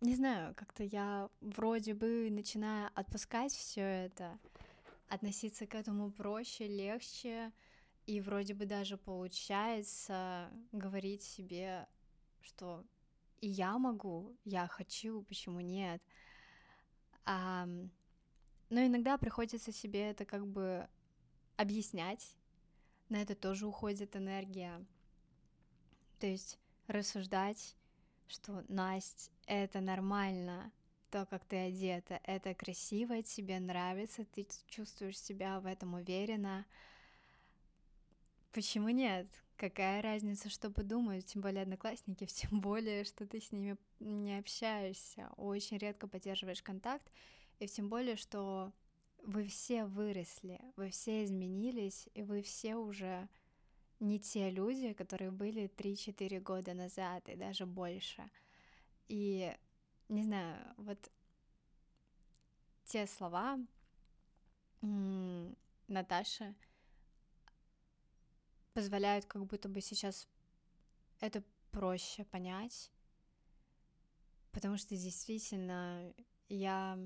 не 0.00 0.14
знаю, 0.16 0.54
как-то 0.54 0.84
я 0.84 1.28
вроде 1.40 1.94
бы 1.94 2.28
начинаю 2.30 2.90
отпускать 2.94 3.52
все 3.52 3.80
это, 3.80 4.38
относиться 5.08 5.66
к 5.66 5.74
этому 5.74 6.10
проще, 6.10 6.66
легче, 6.66 7.52
и 8.06 8.20
вроде 8.20 8.54
бы 8.54 8.66
даже 8.66 8.98
получается 8.98 10.50
говорить 10.72 11.22
себе, 11.22 11.86
что 12.42 12.84
и 13.40 13.48
я 13.48 13.78
могу, 13.78 14.36
я 14.44 14.66
хочу, 14.66 15.22
почему 15.22 15.60
нет. 15.60 16.02
А, 17.26 17.66
но 17.66 18.86
иногда 18.86 19.18
приходится 19.18 19.72
себе 19.72 20.10
это 20.10 20.24
как 20.24 20.46
бы 20.46 20.88
объяснять, 21.56 22.36
на 23.08 23.22
это 23.22 23.34
тоже 23.34 23.66
уходит 23.66 24.16
энергия. 24.16 24.84
То 26.18 26.26
есть 26.26 26.58
рассуждать, 26.86 27.76
что 28.28 28.64
Настя, 28.68 29.30
это 29.46 29.80
нормально, 29.80 30.72
то, 31.10 31.26
как 31.26 31.44
ты 31.44 31.56
одета, 31.56 32.20
это 32.24 32.54
красиво, 32.54 33.22
тебе 33.22 33.60
нравится, 33.60 34.24
ты 34.24 34.46
чувствуешь 34.68 35.18
себя 35.18 35.60
в 35.60 35.66
этом 35.66 35.94
уверенно, 35.94 36.64
Почему 38.54 38.88
нет? 38.90 39.26
Какая 39.56 40.00
разница, 40.00 40.48
что 40.48 40.70
подумают, 40.70 41.26
тем 41.26 41.42
более 41.42 41.62
одноклассники, 41.62 42.24
тем 42.26 42.60
более, 42.60 43.02
что 43.02 43.26
ты 43.26 43.40
с 43.40 43.50
ними 43.50 43.76
не 43.98 44.38
общаешься, 44.38 45.28
очень 45.36 45.76
редко 45.78 46.06
поддерживаешь 46.06 46.62
контакт, 46.62 47.04
и 47.58 47.66
тем 47.66 47.88
более, 47.88 48.14
что 48.14 48.72
вы 49.24 49.46
все 49.46 49.84
выросли, 49.84 50.60
вы 50.76 50.90
все 50.90 51.24
изменились, 51.24 52.08
и 52.14 52.22
вы 52.22 52.42
все 52.42 52.76
уже 52.76 53.28
не 54.00 54.18
те 54.20 54.50
люди, 54.50 54.92
которые 54.92 55.30
были 55.30 55.70
3-4 55.76 56.40
года 56.40 56.74
назад 56.74 57.28
и 57.28 57.36
даже 57.36 57.66
больше. 57.66 58.30
И, 59.08 59.54
не 60.08 60.24
знаю, 60.24 60.74
вот 60.76 61.10
те 62.84 63.06
слова 63.06 63.58
Наташи, 65.88 66.54
позволяют 68.74 69.24
как 69.24 69.46
будто 69.46 69.68
бы 69.68 69.80
сейчас 69.80 70.28
это 71.20 71.42
проще 71.70 72.24
понять, 72.24 72.90
потому 74.52 74.76
что 74.76 74.96
действительно 74.96 76.12
я 76.48 76.98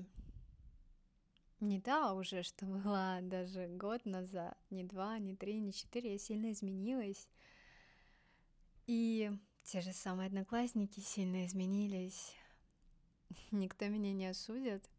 не 1.59 1.79
та 1.81 2.13
уже, 2.13 2.43
что 2.43 2.65
была 2.65 3.21
даже 3.21 3.67
год 3.67 4.05
назад, 4.05 4.57
не 4.69 4.83
два, 4.83 5.19
не 5.19 5.35
три, 5.35 5.59
не 5.59 5.73
четыре, 5.73 6.13
я 6.13 6.17
сильно 6.17 6.51
изменилась. 6.51 7.27
И 8.87 9.31
те 9.63 9.81
же 9.81 9.93
самые 9.93 10.27
одноклассники 10.27 10.99
сильно 10.99 11.45
изменились. 11.45 12.33
Никто 13.51 13.87
меня 13.87 14.13
не 14.13 14.27
осудит. 14.27 14.89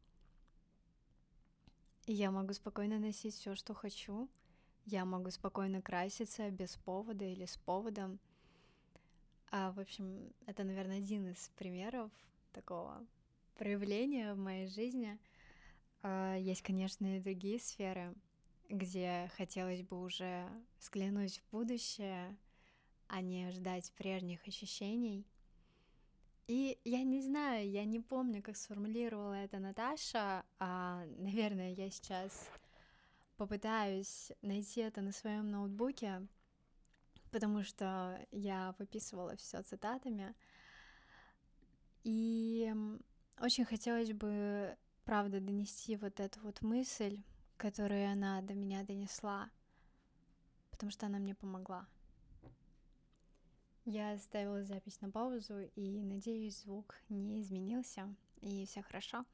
И 2.06 2.12
я 2.12 2.30
могу 2.30 2.52
спокойно 2.52 2.98
носить 2.98 3.34
все, 3.34 3.54
что 3.54 3.74
хочу. 3.74 4.28
Я 4.86 5.04
могу 5.04 5.30
спокойно 5.30 5.82
краситься 5.82 6.50
без 6.50 6.76
повода 6.76 7.24
или 7.24 7.44
с 7.44 7.56
поводом. 7.56 8.18
А, 9.50 9.72
в 9.72 9.80
общем, 9.80 10.32
это, 10.46 10.64
наверное, 10.64 10.98
один 10.98 11.28
из 11.28 11.50
примеров 11.56 12.10
такого 12.52 13.04
проявления 13.56 14.34
в 14.34 14.38
моей 14.38 14.66
жизни. 14.68 15.18
А, 16.02 16.34
есть, 16.36 16.62
конечно, 16.62 17.16
и 17.16 17.20
другие 17.20 17.58
сферы, 17.58 18.14
где 18.68 19.30
хотелось 19.36 19.82
бы 19.82 20.00
уже 20.00 20.48
взглянуть 20.78 21.38
в 21.38 21.50
будущее, 21.50 22.36
а 23.08 23.20
не 23.20 23.50
ждать 23.50 23.92
прежних 23.96 24.46
ощущений. 24.46 25.26
И 26.46 26.78
я 26.84 27.02
не 27.04 27.20
знаю, 27.20 27.70
я 27.70 27.84
не 27.84 28.00
помню, 28.00 28.42
как 28.42 28.56
сформулировала 28.56 29.34
это 29.34 29.58
Наташа, 29.58 30.44
а, 30.58 31.04
наверное, 31.18 31.72
я 31.72 31.90
сейчас 31.90 32.50
попытаюсь 33.36 34.32
найти 34.42 34.80
это 34.80 35.00
на 35.00 35.12
своем 35.12 35.50
ноутбуке, 35.50 36.26
потому 37.30 37.62
что 37.62 38.18
я 38.32 38.74
выписывала 38.78 39.36
все 39.36 39.62
цитатами. 39.62 40.34
И 42.02 42.74
очень 43.40 43.64
хотелось 43.64 44.12
бы, 44.12 44.76
правда, 45.04 45.40
донести 45.40 45.96
вот 45.96 46.20
эту 46.20 46.40
вот 46.40 46.62
мысль, 46.62 47.20
которую 47.56 48.10
она 48.10 48.40
до 48.42 48.54
меня 48.54 48.84
донесла, 48.84 49.50
потому 50.70 50.90
что 50.90 51.06
она 51.06 51.18
мне 51.18 51.34
помогла. 51.34 51.86
Я 53.84 54.16
ставила 54.18 54.62
запись 54.62 55.00
на 55.00 55.10
паузу, 55.10 55.60
и 55.74 56.02
надеюсь, 56.02 56.60
звук 56.60 56.96
не 57.08 57.42
изменился, 57.42 58.14
и 58.40 58.64
все 58.66 58.82
хорошо. 58.82 59.24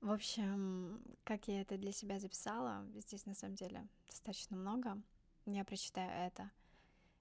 В 0.00 0.10
общем, 0.10 1.00
как 1.22 1.46
я 1.46 1.60
это 1.60 1.78
для 1.78 1.92
себя 1.92 2.18
записала, 2.18 2.84
здесь 2.96 3.24
на 3.24 3.34
самом 3.34 3.54
деле 3.54 3.86
достаточно 4.08 4.56
много. 4.56 5.00
Я 5.46 5.64
прочитаю 5.64 6.10
это. 6.10 6.50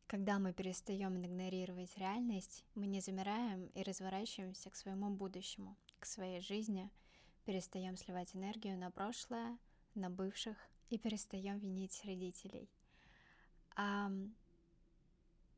Когда 0.08 0.40
мы 0.40 0.52
перестаем 0.52 1.24
игнорировать 1.24 1.98
реальность, 1.98 2.66
мы 2.76 2.88
не 2.88 3.00
замираем 3.00 3.68
и 3.68 3.84
разворачиваемся 3.84 4.70
к 4.70 4.76
своему 4.76 5.10
будущему, 5.10 5.78
к 6.00 6.06
своей 6.06 6.42
жизни, 6.42 6.90
перестаем 7.46 7.98
сливать 7.98 8.36
энергию 8.36 8.78
на 8.78 8.92
прошлое, 8.92 9.58
на 9.96 10.10
бывших 10.10 10.58
и 10.90 10.98
перестаем 10.98 11.58
винить 11.60 12.02
родителей. 12.06 12.70
А, 13.76 14.10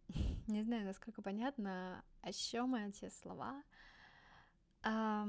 не 0.48 0.64
знаю, 0.64 0.86
насколько 0.86 1.22
понятно, 1.22 2.04
о 2.22 2.32
чем 2.32 2.76
эти 2.76 3.10
слова. 3.10 3.64
А, 4.82 5.28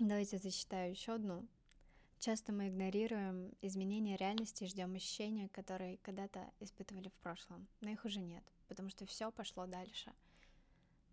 Давайте 0.00 0.38
зачитаю 0.38 0.92
еще 0.92 1.16
одну. 1.16 1.46
Часто 2.20 2.54
мы 2.54 2.68
игнорируем 2.68 3.52
изменения 3.60 4.16
реальности 4.16 4.64
и 4.64 4.66
ждем 4.66 4.94
ощущения, 4.94 5.50
которые 5.50 5.98
когда-то 5.98 6.50
испытывали 6.58 7.10
в 7.10 7.18
прошлом, 7.18 7.68
но 7.82 7.90
их 7.90 8.06
уже 8.06 8.22
нет, 8.22 8.42
потому 8.66 8.88
что 8.88 9.04
все 9.04 9.30
пошло 9.30 9.66
дальше. 9.66 10.10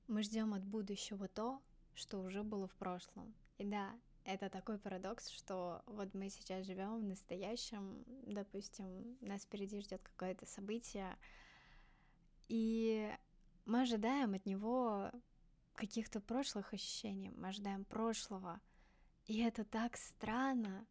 Мы 0.07 0.23
ждем 0.23 0.53
от 0.53 0.63
будущего 0.63 1.27
то, 1.27 1.61
что 1.95 2.21
уже 2.21 2.43
было 2.43 2.69
в 2.69 2.75
прошлом. 2.75 3.35
И 3.57 3.65
да, 3.65 3.99
это 4.23 4.49
такой 4.49 4.77
парадокс, 4.77 5.29
что 5.29 5.81
вот 5.87 6.13
мы 6.13 6.29
сейчас 6.29 6.65
живем 6.65 6.99
в 6.99 7.03
настоящем, 7.03 8.03
допустим, 8.23 9.17
нас 9.21 9.43
впереди 9.43 9.79
ждет 9.81 10.01
какое-то 10.03 10.45
событие, 10.45 11.17
и 12.49 13.11
мы 13.65 13.81
ожидаем 13.81 14.33
от 14.33 14.45
него 14.45 15.11
каких-то 15.75 16.19
прошлых 16.19 16.73
ощущений, 16.73 17.29
мы 17.29 17.47
ожидаем 17.49 17.85
прошлого. 17.85 18.59
И 19.25 19.39
это 19.39 19.65
так 19.65 19.97
странно, 19.97 20.85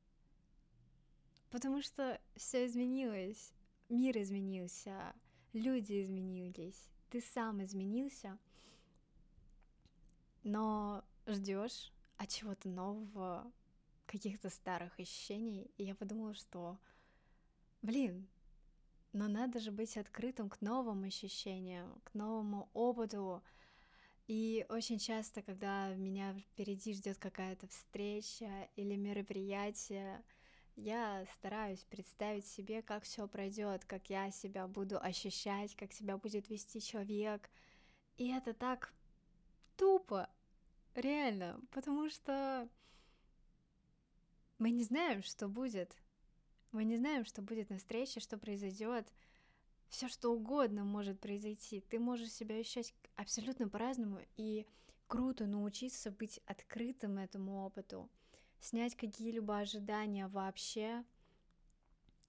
потому 1.50 1.82
что 1.82 2.20
все 2.36 2.66
изменилось, 2.66 3.52
мир 3.88 4.16
изменился, 4.18 5.14
люди 5.52 6.02
изменились, 6.02 6.88
ты 7.10 7.20
сам 7.20 7.62
изменился, 7.64 8.38
но 10.42 11.04
ждешь 11.26 11.92
от 12.16 12.28
чего-то 12.28 12.68
нового, 12.68 13.50
каких-то 14.06 14.50
старых 14.50 14.98
ощущений, 14.98 15.70
и 15.76 15.84
я 15.84 15.94
подумала, 15.94 16.34
что, 16.34 16.78
блин, 17.82 18.28
но 19.12 19.28
надо 19.28 19.60
же 19.60 19.72
быть 19.72 19.96
открытым 19.96 20.48
к 20.48 20.60
новым 20.60 21.04
ощущениям, 21.04 22.00
к 22.04 22.14
новому 22.14 22.68
опыту. 22.74 23.42
И 24.26 24.66
очень 24.68 24.98
часто, 24.98 25.42
когда 25.42 25.94
меня 25.94 26.34
впереди 26.34 26.92
ждет 26.92 27.18
какая-то 27.18 27.66
встреча 27.68 28.68
или 28.76 28.96
мероприятие, 28.96 30.22
я 30.74 31.24
стараюсь 31.34 31.84
представить 31.84 32.46
себе, 32.46 32.82
как 32.82 33.04
все 33.04 33.26
пройдет, 33.26 33.86
как 33.86 34.10
я 34.10 34.30
себя 34.30 34.66
буду 34.66 35.00
ощущать, 35.00 35.74
как 35.74 35.92
себя 35.92 36.18
будет 36.18 36.50
вести 36.50 36.82
человек. 36.82 37.50
И 38.18 38.28
это 38.28 38.52
так 38.52 38.92
тупо, 39.76 40.28
реально, 40.96 41.60
потому 41.70 42.08
что 42.08 42.68
мы 44.58 44.70
не 44.70 44.84
знаем, 44.84 45.22
что 45.22 45.48
будет. 45.48 45.96
Мы 46.72 46.84
не 46.84 46.96
знаем, 46.96 47.24
что 47.24 47.42
будет 47.42 47.70
на 47.70 47.78
встрече, 47.78 48.20
что 48.20 48.38
произойдет. 48.38 49.12
Все 49.88 50.08
что 50.08 50.30
угодно 50.30 50.84
может 50.84 51.20
произойти. 51.20 51.80
Ты 51.80 51.98
можешь 51.98 52.32
себя 52.32 52.56
ощущать 52.56 52.94
абсолютно 53.16 53.68
по-разному, 53.68 54.20
и 54.36 54.66
круто 55.06 55.46
научиться 55.46 56.10
быть 56.10 56.40
открытым 56.46 57.18
этому 57.18 57.64
опыту, 57.64 58.10
снять 58.60 58.96
какие-либо 58.96 59.58
ожидания 59.58 60.26
вообще 60.26 61.04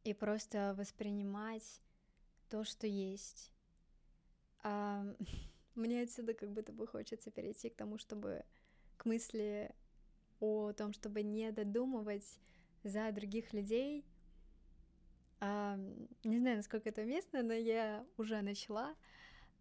и 0.04 0.14
просто 0.14 0.76
воспринимать 0.78 1.82
то, 2.50 2.64
что 2.64 2.88
есть. 2.88 3.52
А, 4.64 5.06
мне 5.76 6.02
отсюда 6.02 6.34
как 6.34 6.52
будто 6.52 6.72
бы 6.72 6.88
хочется 6.88 7.32
перейти 7.32 7.70
к 7.70 7.76
тому, 7.76 7.98
чтобы 7.98 8.46
к 8.98 9.06
мысли 9.06 9.72
о 10.40 10.74
том, 10.74 10.94
чтобы 10.94 11.24
не 11.24 11.52
додумывать 11.52 12.40
за 12.84 13.12
других 13.12 13.54
людей— 13.54 14.06
а, 15.40 15.78
не 16.24 16.40
знаю, 16.40 16.58
насколько 16.58 16.90
это 16.90 17.02
уместно, 17.02 17.44
но 17.44 17.54
я 17.54 18.06
уже 18.18 18.42
начала, 18.42 18.96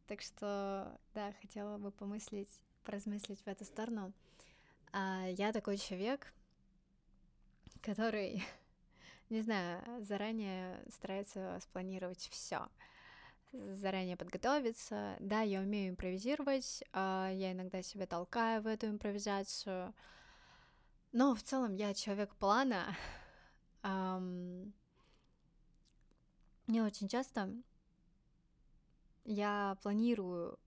так 0.07 0.23
что, 0.23 0.99
да, 1.15 1.33
хотела 1.41 1.77
бы 1.77 1.91
помыслить, 1.91 2.49
поразмыслить 2.85 3.41
в 3.41 3.47
эту 3.47 3.65
сторону. 3.65 4.13
А, 4.93 5.27
я 5.29 5.53
такой 5.53 5.77
человек, 5.77 6.33
который, 7.83 8.43
не 9.29 9.43
знаю, 9.43 10.03
заранее 10.05 10.83
старается 10.91 11.59
спланировать 11.61 12.29
все, 12.31 12.69
заранее 13.53 14.17
подготовиться. 14.17 15.17
Да, 15.21 15.43
я 15.43 15.61
умею 15.61 15.91
импровизировать, 15.91 16.85
а 16.93 17.31
я 17.31 17.53
иногда 17.53 17.83
себя 17.83 18.07
толкаю 18.07 18.63
в 18.63 18.67
эту 18.67 18.87
импровизацию, 18.89 19.95
но 21.13 21.35
в 21.35 21.43
целом 21.43 21.75
я 21.75 21.95
человек 21.95 22.35
плана. 22.37 22.97
Не 26.67 26.83
очень 26.83 27.09
часто 27.09 27.55
я 29.25 29.77
планирую, 29.83 30.59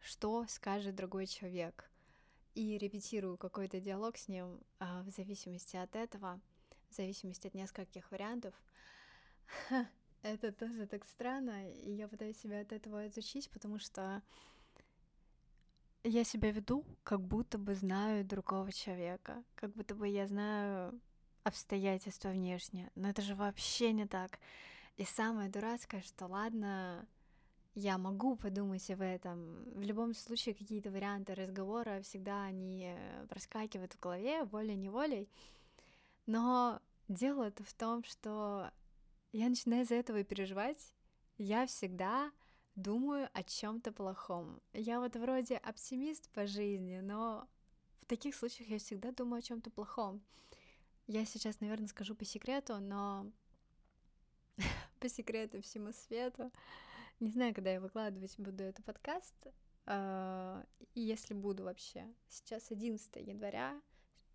что 0.00 0.46
скажет 0.48 0.94
другой 0.94 1.26
человек, 1.26 1.90
и 2.54 2.78
репетирую 2.78 3.36
какой-то 3.36 3.80
диалог 3.80 4.16
с 4.16 4.28
ним 4.28 4.60
а, 4.78 5.02
в 5.02 5.10
зависимости 5.10 5.76
от 5.76 5.94
этого, 5.94 6.40
в 6.90 6.94
зависимости 6.94 7.46
от 7.46 7.54
нескольких 7.54 8.10
вариантов. 8.10 8.54
Это 10.22 10.52
тоже 10.52 10.86
так 10.86 11.04
странно, 11.04 11.70
и 11.70 11.92
я 11.92 12.06
пытаюсь 12.06 12.38
себя 12.38 12.60
от 12.60 12.72
этого 12.72 13.08
изучить, 13.08 13.48
потому 13.50 13.78
что 13.78 14.22
я 16.04 16.24
себя 16.24 16.50
веду, 16.50 16.84
как 17.04 17.20
будто 17.20 17.58
бы 17.58 17.74
знаю 17.74 18.24
другого 18.24 18.70
человека, 18.72 19.42
как 19.54 19.72
будто 19.72 19.94
бы 19.94 20.08
я 20.08 20.26
знаю 20.26 21.00
обстоятельства 21.42 22.28
внешне, 22.28 22.90
но 22.94 23.08
это 23.08 23.22
же 23.22 23.34
вообще 23.34 23.92
не 23.92 24.06
так. 24.06 24.38
И 24.96 25.04
самое 25.04 25.48
дурацкое, 25.48 26.02
что 26.02 26.26
ладно, 26.26 27.06
я 27.74 27.96
могу 27.96 28.36
подумать 28.36 28.90
об 28.90 29.00
этом. 29.00 29.64
В 29.74 29.80
любом 29.80 30.12
случае, 30.12 30.54
какие-то 30.54 30.90
варианты 30.90 31.34
разговора 31.34 32.02
всегда 32.02 32.44
они 32.44 32.92
э, 32.94 33.26
проскакивают 33.28 33.94
в 33.94 34.00
голове 34.00 34.44
волей-неволей. 34.44 35.30
Но 36.26 36.80
дело-то 37.08 37.64
в 37.64 37.72
том, 37.72 38.04
что 38.04 38.70
я 39.32 39.48
начинаю 39.48 39.82
из-за 39.82 39.94
этого 39.94 40.24
переживать. 40.24 40.92
Я 41.38 41.66
всегда 41.66 42.32
думаю 42.74 43.28
о 43.32 43.42
чем-то 43.42 43.92
плохом. 43.92 44.60
Я 44.72 45.00
вот 45.00 45.16
вроде 45.16 45.56
оптимист 45.56 46.30
по 46.30 46.46
жизни, 46.46 47.00
но 47.00 47.48
в 48.00 48.06
таких 48.06 48.34
случаях 48.34 48.68
я 48.68 48.78
всегда 48.78 49.12
думаю 49.12 49.38
о 49.38 49.42
чем-то 49.42 49.70
плохом. 49.70 50.22
Я 51.06 51.24
сейчас, 51.24 51.60
наверное, 51.60 51.88
скажу 51.88 52.14
по 52.14 52.24
секрету, 52.24 52.78
но 52.78 53.30
по 55.00 55.08
секрету 55.08 55.60
всему 55.62 55.92
свету. 55.92 56.50
Не 57.20 57.30
знаю, 57.30 57.54
когда 57.54 57.70
я 57.70 57.80
выкладывать 57.80 58.38
буду 58.38 58.64
этот 58.64 58.84
подкаст, 58.84 59.36
а, 59.86 60.64
и 60.94 61.00
если 61.00 61.34
буду 61.34 61.64
вообще. 61.64 62.06
Сейчас 62.28 62.70
11 62.70 63.16
января, 63.16 63.80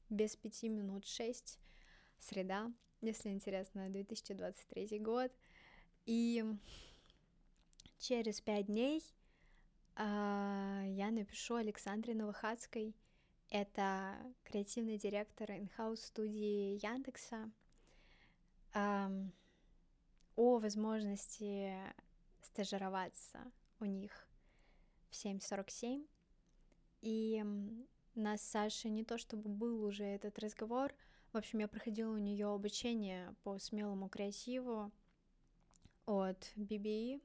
без 0.10 0.36
пяти 0.36 0.70
минут 0.70 1.06
6, 1.06 1.60
среда, 2.20 2.72
если 3.06 3.30
интересно, 3.30 3.90
2023 3.90 5.00
год. 5.00 5.32
И 6.06 6.44
через 8.00 8.42
пять 8.42 8.68
дней 8.68 9.02
а, 9.96 10.84
я 10.86 11.12
напишу 11.12 11.56
Александре 11.56 12.14
Новохадской. 12.14 12.96
Это 13.50 14.16
креативный 14.44 14.98
директор 14.98 15.52
инхаус 15.52 16.02
студии 16.02 16.84
Яндекса 16.84 17.52
о 20.36 20.60
возможности 20.60 21.74
стажироваться 22.42 23.40
у 23.80 23.86
них 23.86 24.28
в 25.10 25.14
7.47. 25.14 26.06
И 27.02 27.44
нас 28.16 28.42
с 28.42 28.50
Сашей 28.50 28.92
не 28.92 29.04
то 29.04 29.18
чтобы 29.18 29.50
был 29.50 29.84
уже 29.84 30.04
этот 30.04 30.40
разговор, 30.40 30.94
в 31.36 31.38
общем, 31.38 31.60
я 31.60 31.68
проходила 31.68 32.14
у 32.14 32.18
нее 32.18 32.48
обучение 32.48 33.36
по 33.44 33.60
смелому 33.60 34.08
креативу 34.08 34.90
от 36.06 36.50
BBE, 36.56 37.22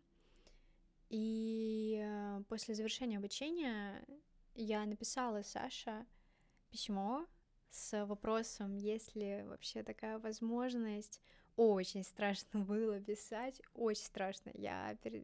и 1.11 2.03
э, 2.03 2.43
после 2.49 2.75
завершения 2.75 3.19
обучения 3.19 4.05
я 4.57 4.85
написала 4.85 5.43
Саше 5.43 6.05
письмо 6.71 7.25
с 7.71 8.05
вопросом, 8.05 8.75
есть 8.75 9.15
ли 9.15 9.45
вообще 9.45 9.85
такая 9.85 10.19
возможность 10.19 11.21
очень 11.55 12.03
страшно 12.03 12.59
было 12.65 12.99
писать, 12.99 13.63
очень 13.75 14.03
страшно. 14.03 14.51
Я 14.55 14.97
перед... 15.05 15.23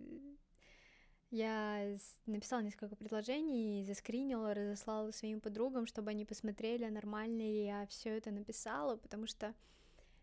Я 1.36 1.98
написала 2.24 2.62
несколько 2.62 2.96
предложений, 2.96 3.84
заскринила, 3.84 4.54
разослала 4.54 5.10
своим 5.10 5.42
подругам, 5.42 5.86
чтобы 5.86 6.08
они 6.08 6.24
посмотрели, 6.24 6.86
нормально 6.88 7.42
ли 7.42 7.66
я 7.66 7.86
все 7.88 8.16
это 8.16 8.30
написала, 8.30 8.96
потому 8.96 9.26
что 9.26 9.54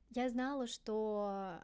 я 0.09 0.27
знала, 0.31 0.65
что, 0.65 1.59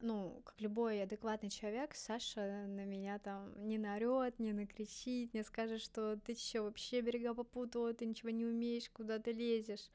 ну, 0.00 0.42
как 0.44 0.60
любой 0.60 1.00
адекватный 1.00 1.48
человек, 1.48 1.94
Саша 1.94 2.66
на 2.66 2.84
меня 2.84 3.20
там 3.20 3.52
не 3.68 3.78
наорет, 3.78 4.40
не 4.40 4.52
накричит, 4.52 5.32
не 5.32 5.44
скажет, 5.44 5.80
что 5.80 6.16
ты 6.16 6.34
что 6.34 6.64
вообще 6.64 7.02
берега 7.02 7.34
попутала, 7.34 7.94
ты 7.94 8.04
ничего 8.04 8.30
не 8.30 8.46
умеешь, 8.46 8.90
куда 8.90 9.20
ты 9.20 9.30
лезешь. 9.30 9.90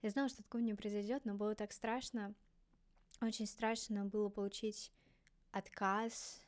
Я 0.00 0.08
знала, 0.08 0.30
что 0.30 0.42
такое 0.42 0.62
не 0.62 0.72
произойдет, 0.72 1.26
но 1.26 1.34
было 1.34 1.54
так 1.54 1.70
страшно, 1.70 2.32
очень 3.20 3.46
страшно 3.46 4.06
было 4.06 4.30
получить 4.30 4.90
отказ 5.50 6.41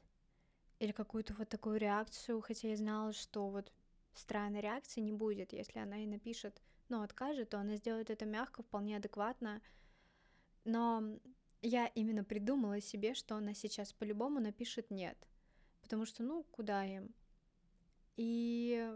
или 0.78 0.92
какую-то 0.92 1.34
вот 1.34 1.48
такую 1.48 1.78
реакцию, 1.78 2.40
хотя 2.40 2.68
я 2.68 2.76
знала, 2.76 3.12
что 3.12 3.48
вот 3.48 3.72
странной 4.14 4.60
реакции 4.60 5.00
не 5.00 5.12
будет, 5.12 5.52
если 5.52 5.78
она 5.78 5.98
и 5.98 6.06
напишет, 6.06 6.60
ну, 6.88 7.02
откажет, 7.02 7.50
то 7.50 7.58
она 7.58 7.76
сделает 7.76 8.10
это 8.10 8.26
мягко, 8.26 8.62
вполне 8.62 8.96
адекватно, 8.96 9.62
но 10.64 11.02
я 11.62 11.86
именно 11.86 12.24
придумала 12.24 12.80
себе, 12.80 13.14
что 13.14 13.36
она 13.36 13.54
сейчас 13.54 13.92
по-любому 13.92 14.40
напишет 14.40 14.90
нет, 14.90 15.16
потому 15.82 16.04
что, 16.04 16.22
ну, 16.22 16.44
куда 16.50 16.84
им? 16.84 17.14
И 18.16 18.92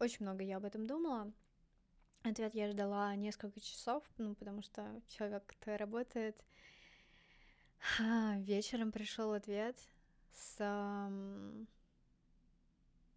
очень 0.00 0.24
много 0.24 0.42
я 0.42 0.56
об 0.56 0.64
этом 0.64 0.86
думала, 0.86 1.32
Ответ 2.24 2.54
я 2.54 2.70
ждала 2.70 3.14
несколько 3.16 3.60
часов, 3.60 4.02
ну, 4.16 4.34
потому 4.34 4.62
что 4.62 5.02
человек 5.08 5.44
как-то 5.44 5.76
работает. 5.76 6.42
Вечером 8.38 8.92
пришел 8.92 9.34
ответ, 9.34 9.76
с, 10.34 10.58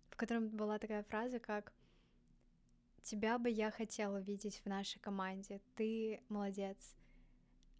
в 0.10 0.16
котором 0.16 0.50
была 0.50 0.80
такая 0.80 1.04
фраза, 1.04 1.40
как 1.40 1.74
«Тебя 3.02 3.38
бы 3.40 3.50
я 3.50 3.72
хотела 3.72 4.18
видеть 4.18 4.62
в 4.64 4.66
нашей 4.66 5.00
команде, 5.00 5.62
ты 5.76 6.22
молодец». 6.30 6.96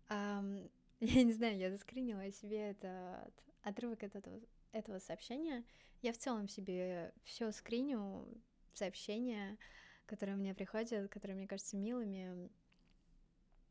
Um, 0.10 0.72
я 1.00 1.24
не 1.24 1.34
знаю, 1.34 1.58
я 1.58 1.70
заскринила 1.70 2.32
себе 2.32 2.72
этот 2.72 3.34
отрывок 3.62 4.04
от 4.04 4.16
этого, 4.16 4.40
этого 4.72 5.00
сообщения. 5.00 5.66
Я 6.02 6.14
в 6.14 6.18
целом 6.18 6.48
себе 6.48 7.14
все 7.24 7.52
скриню, 7.52 8.26
сообщения, 8.74 9.58
которые 10.06 10.38
мне 10.38 10.54
приходят, 10.54 11.12
которые 11.12 11.36
мне 11.36 11.48
кажутся 11.48 11.76
милыми 11.76 12.50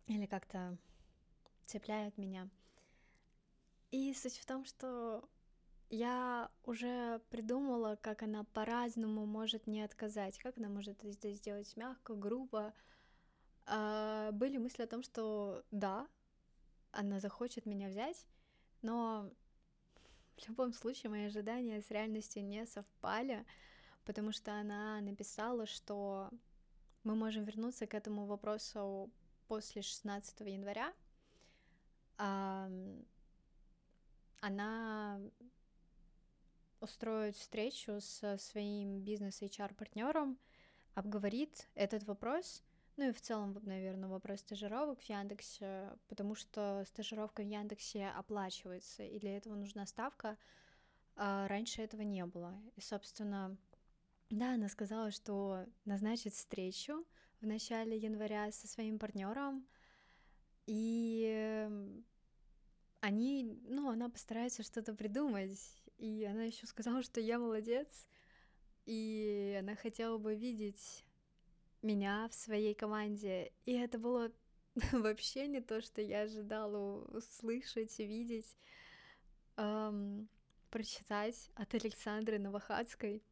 или 0.06 0.26
как-то 0.26 0.76
цепляют 1.64 2.18
меня. 2.18 2.48
И 3.90 4.12
суть 4.14 4.38
в 4.38 4.46
том, 4.46 4.64
что 4.64 5.28
я 5.90 6.50
уже 6.64 7.20
придумала, 7.30 7.96
как 7.96 8.22
она 8.22 8.44
по-разному 8.44 9.24
может 9.26 9.66
не 9.66 9.82
отказать, 9.82 10.38
как 10.38 10.58
она 10.58 10.68
может 10.68 11.04
это 11.04 11.30
сделать 11.32 11.76
мягко, 11.76 12.14
грубо. 12.14 12.74
А, 13.66 14.30
были 14.32 14.58
мысли 14.58 14.82
о 14.82 14.86
том, 14.88 15.02
что 15.02 15.64
да, 15.70 16.06
она 16.92 17.20
захочет 17.20 17.66
меня 17.66 17.88
взять, 17.88 18.26
но 18.82 19.30
в 20.36 20.48
любом 20.48 20.72
случае 20.72 21.10
мои 21.10 21.26
ожидания 21.26 21.80
с 21.80 21.90
реальностью 21.90 22.44
не 22.44 22.66
совпали, 22.66 23.44
потому 24.04 24.32
что 24.32 24.52
она 24.58 25.00
написала, 25.00 25.66
что 25.66 26.30
мы 27.04 27.14
можем 27.14 27.44
вернуться 27.44 27.86
к 27.86 27.94
этому 27.94 28.26
вопросу 28.26 29.10
после 29.46 29.82
16 29.82 30.40
января. 30.40 30.92
Она 34.40 35.20
устроит 36.80 37.36
встречу 37.36 38.00
со 38.00 38.36
своим 38.38 39.00
бизнес-HR-партнером, 39.00 40.38
обговорит 40.94 41.68
этот 41.74 42.04
вопрос, 42.04 42.62
ну 42.96 43.08
и 43.08 43.12
в 43.12 43.20
целом, 43.20 43.58
наверное, 43.62 44.08
вопрос 44.08 44.40
стажировок 44.40 45.00
в 45.00 45.08
Яндексе, 45.08 45.90
потому 46.08 46.34
что 46.34 46.84
стажировка 46.86 47.42
в 47.42 47.46
Яндексе 47.46 48.08
оплачивается, 48.08 49.02
и 49.02 49.18
для 49.18 49.36
этого 49.36 49.54
нужна 49.54 49.86
ставка, 49.86 50.38
а 51.14 51.46
раньше 51.48 51.82
этого 51.82 52.02
не 52.02 52.24
было. 52.24 52.58
И, 52.74 52.80
собственно, 52.80 53.56
да, 54.30 54.54
она 54.54 54.68
сказала, 54.68 55.10
что 55.10 55.66
назначит 55.84 56.32
встречу 56.32 57.06
в 57.40 57.46
начале 57.46 57.96
января 57.96 58.50
со 58.50 58.66
своим 58.66 58.98
партнером, 58.98 59.66
и 60.66 61.68
они, 63.00 63.60
ну, 63.68 63.90
она 63.90 64.08
постарается 64.08 64.62
что-то 64.62 64.94
придумать. 64.94 65.60
И 65.98 66.24
она 66.24 66.44
еще 66.44 66.66
сказала, 66.66 67.02
что 67.02 67.20
я 67.20 67.38
молодец, 67.38 68.06
и 68.84 69.56
она 69.58 69.74
хотела 69.76 70.18
бы 70.18 70.34
видеть 70.34 71.04
меня 71.82 72.28
в 72.28 72.34
своей 72.34 72.74
команде. 72.74 73.52
И 73.64 73.72
это 73.72 73.98
было 73.98 74.32
вообще 74.92 75.46
не 75.46 75.60
то, 75.60 75.80
что 75.80 76.02
я 76.02 76.22
ожидала 76.22 77.04
услышать, 77.16 77.98
видеть, 77.98 78.56
эм, 79.56 80.28
прочитать 80.70 81.50
от 81.54 81.74
Александры 81.74 82.38
Новохадской. 82.38 83.22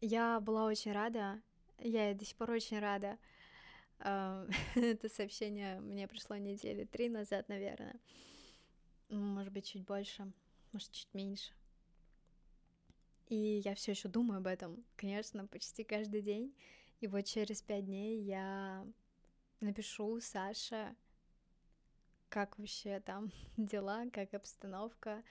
Я 0.00 0.40
была 0.40 0.66
очень 0.66 0.92
рада, 0.92 1.40
я 1.78 2.12
до 2.14 2.24
сих 2.24 2.36
пор 2.36 2.50
очень 2.50 2.78
рада. 2.78 3.18
Это 4.00 5.08
сообщение 5.08 5.80
мне 5.80 6.06
пришло 6.08 6.36
недели 6.36 6.84
три 6.84 7.08
назад, 7.08 7.48
наверное. 7.48 7.98
Может 9.08 9.52
быть, 9.52 9.66
чуть 9.66 9.84
больше 9.84 10.32
может, 10.74 10.92
чуть 10.92 11.14
меньше. 11.14 11.52
И 13.28 13.62
я 13.64 13.74
все 13.74 13.92
еще 13.92 14.08
думаю 14.08 14.38
об 14.38 14.46
этом, 14.46 14.84
конечно, 14.96 15.46
почти 15.46 15.84
каждый 15.84 16.20
день. 16.20 16.54
И 17.00 17.06
вот 17.06 17.22
через 17.22 17.62
пять 17.62 17.86
дней 17.86 18.20
я 18.20 18.86
напишу 19.60 20.20
Саше, 20.20 20.94
как 22.28 22.58
вообще 22.58 23.00
там 23.00 23.30
дела, 23.56 24.04
как 24.12 24.34
обстановка. 24.34 25.22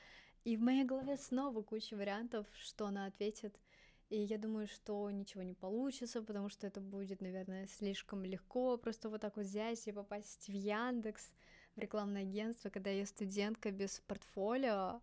И 0.43 0.57
в 0.57 0.61
моей 0.61 0.83
голове 0.83 1.17
снова 1.17 1.61
куча 1.61 1.95
вариантов, 1.95 2.47
что 2.59 2.87
она 2.87 3.05
ответит. 3.05 3.61
И 4.09 4.19
я 4.19 4.37
думаю, 4.37 4.67
что 4.67 5.09
ничего 5.09 5.43
не 5.43 5.53
получится, 5.53 6.21
потому 6.21 6.49
что 6.49 6.67
это 6.67 6.81
будет, 6.81 7.21
наверное, 7.21 7.67
слишком 7.67 8.23
легко 8.23 8.77
просто 8.77 9.09
вот 9.09 9.21
так 9.21 9.35
вот 9.37 9.45
взять 9.45 9.87
и 9.87 9.91
попасть 9.91 10.47
в 10.47 10.51
Яндекс, 10.51 11.33
в 11.75 11.79
рекламное 11.79 12.21
агентство, 12.21 12.69
когда 12.69 12.91
я 12.91 13.05
студентка 13.05 13.71
без 13.71 13.99
портфолио 14.01 15.01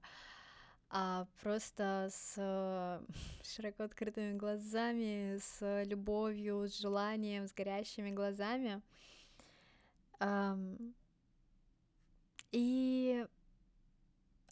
а 0.91 1.27
просто 1.41 2.09
с 2.11 2.35
э, 2.37 3.01
широко 3.45 3.85
открытыми 3.85 4.37
глазами, 4.37 5.39
с 5.39 5.85
любовью, 5.85 6.69
с 6.69 6.79
желанием, 6.79 7.47
с 7.47 7.53
горящими 7.53 8.11
глазами. 8.11 8.83
И 12.53 13.27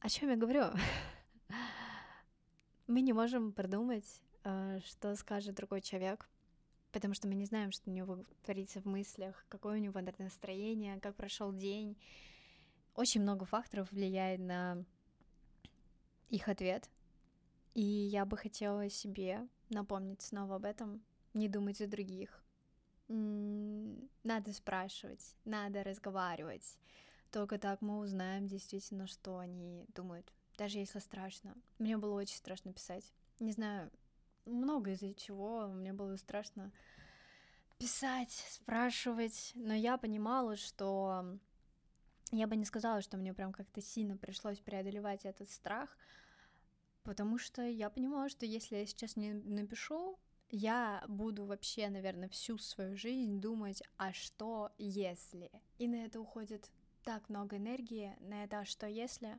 о 0.01 0.09
чем 0.09 0.31
я 0.31 0.37
говорю? 0.37 0.67
Мы 2.87 3.01
не 3.01 3.13
можем 3.13 3.53
продумать, 3.53 4.23
э, 4.45 4.79
что 4.87 5.17
скажет 5.17 5.57
другой 5.57 5.81
человек, 5.81 6.29
потому 6.93 7.15
что 7.15 7.27
мы 7.27 7.35
не 7.35 7.45
знаем, 7.45 7.73
что 7.73 7.91
у 7.91 7.93
него 7.93 8.23
творится 8.45 8.81
в 8.81 8.87
мыслях, 8.87 9.45
какое 9.49 9.75
у 9.75 9.83
него 9.83 10.01
настроение, 10.19 11.01
как 11.01 11.17
прошел 11.17 11.53
день. 11.53 11.99
Очень 12.95 13.23
много 13.23 13.45
факторов 13.45 13.91
влияет 13.91 14.41
на 14.41 14.85
их 16.29 16.49
ответ. 16.49 16.89
И 17.75 17.83
я 17.83 18.25
бы 18.25 18.37
хотела 18.37 18.89
себе 18.89 19.47
напомнить 19.71 20.23
снова 20.23 20.57
об 20.57 20.65
этом, 20.65 21.03
не 21.35 21.49
думать 21.49 21.81
о 21.81 21.87
других. 21.87 22.43
Надо 23.09 24.53
спрашивать, 24.53 25.37
надо 25.45 25.85
разговаривать. 25.85 26.79
Только 27.31 27.59
так 27.59 27.83
мы 27.83 27.99
узнаем 27.99 28.47
действительно, 28.47 29.07
что 29.07 29.39
они 29.39 29.87
думают, 29.95 30.33
даже 30.57 30.79
если 30.79 30.99
страшно. 30.99 31.55
Мне 31.79 31.97
было 31.97 32.15
очень 32.15 32.37
страшно 32.37 32.73
писать. 32.73 33.13
Не 33.39 33.53
знаю, 33.53 33.91
много 34.45 34.93
из-за 34.93 35.15
чего 35.15 35.69
мне 35.69 35.93
было 35.93 36.17
страшно 36.17 36.73
писать, 37.79 38.33
спрашивать, 38.51 39.53
но 39.55 39.73
я 39.73 39.99
понимала, 39.99 40.57
что 40.57 41.39
я 42.33 42.47
бы 42.47 42.57
не 42.57 42.65
сказала, 42.65 43.01
что 43.01 43.17
мне 43.17 43.33
прям 43.35 43.53
как-то 43.53 43.81
сильно 43.81 44.17
пришлось 44.17 44.59
преодолевать 44.61 45.25
этот 45.25 45.51
страх, 45.51 45.97
потому 47.03 47.39
что 47.39 47.63
я 47.63 47.91
понимала, 47.91 48.29
что 48.29 48.47
если 48.47 48.77
я 48.77 48.87
сейчас 48.87 49.17
не 49.17 49.33
напишу, 49.33 50.19
я 50.51 51.05
буду 51.09 51.45
вообще, 51.45 51.89
наверное, 51.89 52.29
всю 52.29 52.59
свою 52.59 52.97
жизнь 52.97 53.41
думать, 53.41 53.83
а 53.97 54.13
что 54.13 54.73
если? 54.79 55.51
И 55.79 55.87
на 55.87 56.05
это 56.07 56.21
уходит 56.21 56.71
так 57.05 57.29
много 57.29 57.57
энергии, 57.57 58.17
на 58.21 58.45
это 58.45 58.61
а 58.61 58.65
что 58.65 58.87
если? 58.87 59.39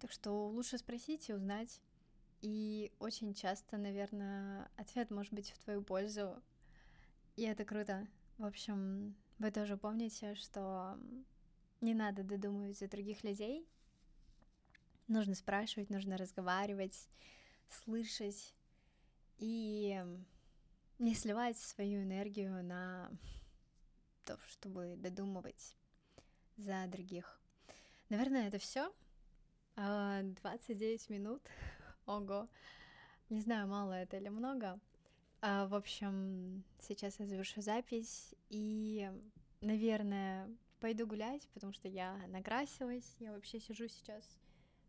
Так 0.00 0.10
что 0.10 0.48
лучше 0.48 0.78
спросить 0.78 1.28
и 1.28 1.34
узнать. 1.34 1.80
И 2.40 2.92
очень 2.98 3.32
часто, 3.32 3.76
наверное, 3.78 4.68
ответ 4.76 5.10
может 5.10 5.32
быть 5.32 5.50
в 5.50 5.58
твою 5.58 5.82
пользу. 5.82 6.42
И 7.36 7.42
это 7.42 7.64
круто. 7.64 8.06
В 8.36 8.44
общем, 8.44 9.16
вы 9.38 9.50
тоже 9.50 9.76
помните, 9.76 10.34
что 10.34 10.98
не 11.84 11.94
надо 11.94 12.22
додумывать 12.24 12.78
за 12.78 12.88
других 12.88 13.22
людей. 13.22 13.68
Нужно 15.06 15.34
спрашивать, 15.34 15.90
нужно 15.90 16.16
разговаривать, 16.16 17.08
слышать 17.68 18.54
и 19.38 20.02
не 20.98 21.14
сливать 21.14 21.58
свою 21.58 22.02
энергию 22.02 22.64
на 22.64 23.10
то, 24.24 24.38
чтобы 24.48 24.94
додумывать 24.96 25.76
за 26.56 26.86
других. 26.86 27.38
Наверное, 28.08 28.48
это 28.48 28.58
все. 28.58 28.90
29 29.76 31.06
а, 31.08 31.12
минут. 31.12 31.42
Ого. 32.06 32.48
Не 33.28 33.40
знаю, 33.40 33.68
мало 33.68 33.92
это 33.92 34.16
или 34.16 34.28
много. 34.28 34.80
А, 35.42 35.66
в 35.66 35.74
общем, 35.74 36.64
сейчас 36.80 37.20
я 37.20 37.26
завершу 37.26 37.60
запись 37.60 38.34
и, 38.48 39.10
наверное, 39.60 40.48
пойду 40.84 41.06
гулять, 41.06 41.48
потому 41.54 41.72
что 41.72 41.88
я 41.88 42.14
накрасилась. 42.28 43.16
Я 43.18 43.32
вообще 43.32 43.58
сижу 43.58 43.88
сейчас 43.88 44.22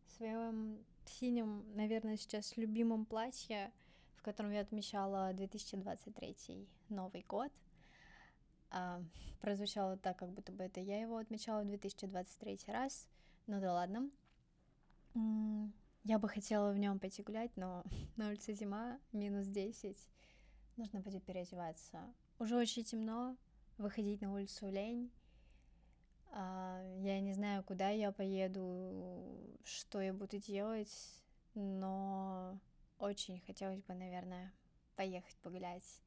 в 0.08 0.12
своем 0.12 0.84
синем, 1.06 1.64
наверное, 1.74 2.18
сейчас 2.18 2.58
любимом 2.58 3.06
платье, 3.06 3.72
в 4.18 4.22
котором 4.22 4.52
я 4.52 4.60
отмечала 4.60 5.32
2023 5.32 6.68
Новый 6.90 7.24
год. 7.30 7.50
А, 8.72 9.02
прозвучало 9.40 9.96
так, 9.96 10.18
как 10.18 10.32
будто 10.32 10.52
бы 10.52 10.66
это 10.66 10.82
я 10.82 11.00
его 11.00 11.16
отмечала 11.16 11.62
в 11.62 11.68
2023 11.68 12.60
раз. 12.68 13.08
Ну 13.48 13.62
да 13.62 13.72
ладно. 13.72 14.10
Я 16.04 16.20
бы 16.20 16.28
хотела 16.28 16.74
в 16.74 16.78
нем 16.78 17.00
пойти 17.00 17.24
гулять, 17.24 17.56
но 17.56 17.86
на 18.18 18.28
улице 18.28 18.54
зима, 18.54 19.00
минус 19.14 19.48
10. 19.48 19.98
Нужно 20.76 21.00
будет 21.00 21.24
переодеваться. 21.24 22.14
уже 22.38 22.58
очень 22.58 22.84
темно, 22.84 23.38
выходить 23.78 24.20
на 24.20 24.34
улицу 24.34 24.70
лень. 24.70 25.10
А, 26.38 26.82
я 26.98 27.22
не 27.22 27.34
знаю, 27.34 27.64
куда 27.64 27.90
я 27.92 28.12
поеду, 28.12 29.58
что 29.64 30.02
я 30.02 30.12
буду 30.12 30.38
делать, 30.38 30.92
но 31.54 32.60
очень 33.00 33.40
хотелось 33.48 33.82
бы, 33.84 33.94
наверное, 33.94 34.52
поехать 34.98 35.38
погулять. 35.38 36.02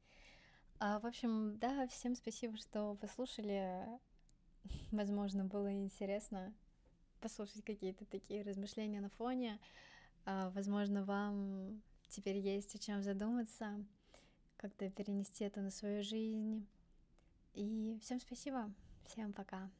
А, 0.77 0.99
в 0.99 1.07
общем, 1.07 1.57
да, 1.57 1.87
всем 1.87 2.15
спасибо, 2.15 2.57
что 2.57 2.93
послушали. 3.01 3.87
Возможно, 4.91 5.45
было 5.45 5.73
интересно 5.73 6.53
послушать 7.21 7.65
какие-то 7.65 8.05
такие 8.05 8.43
размышления 8.43 9.01
на 9.01 9.09
фоне. 9.09 9.59
А, 10.25 10.51
возможно, 10.51 11.03
вам 11.03 11.81
теперь 12.07 12.37
есть 12.37 12.75
о 12.75 12.77
чем 12.77 13.01
задуматься, 13.01 13.83
как-то 14.57 14.91
перенести 14.91 15.43
это 15.43 15.61
на 15.61 15.71
свою 15.71 16.03
жизнь. 16.03 16.67
И 17.55 17.97
всем 18.03 18.19
спасибо, 18.19 18.71
всем 19.05 19.33
пока. 19.33 19.71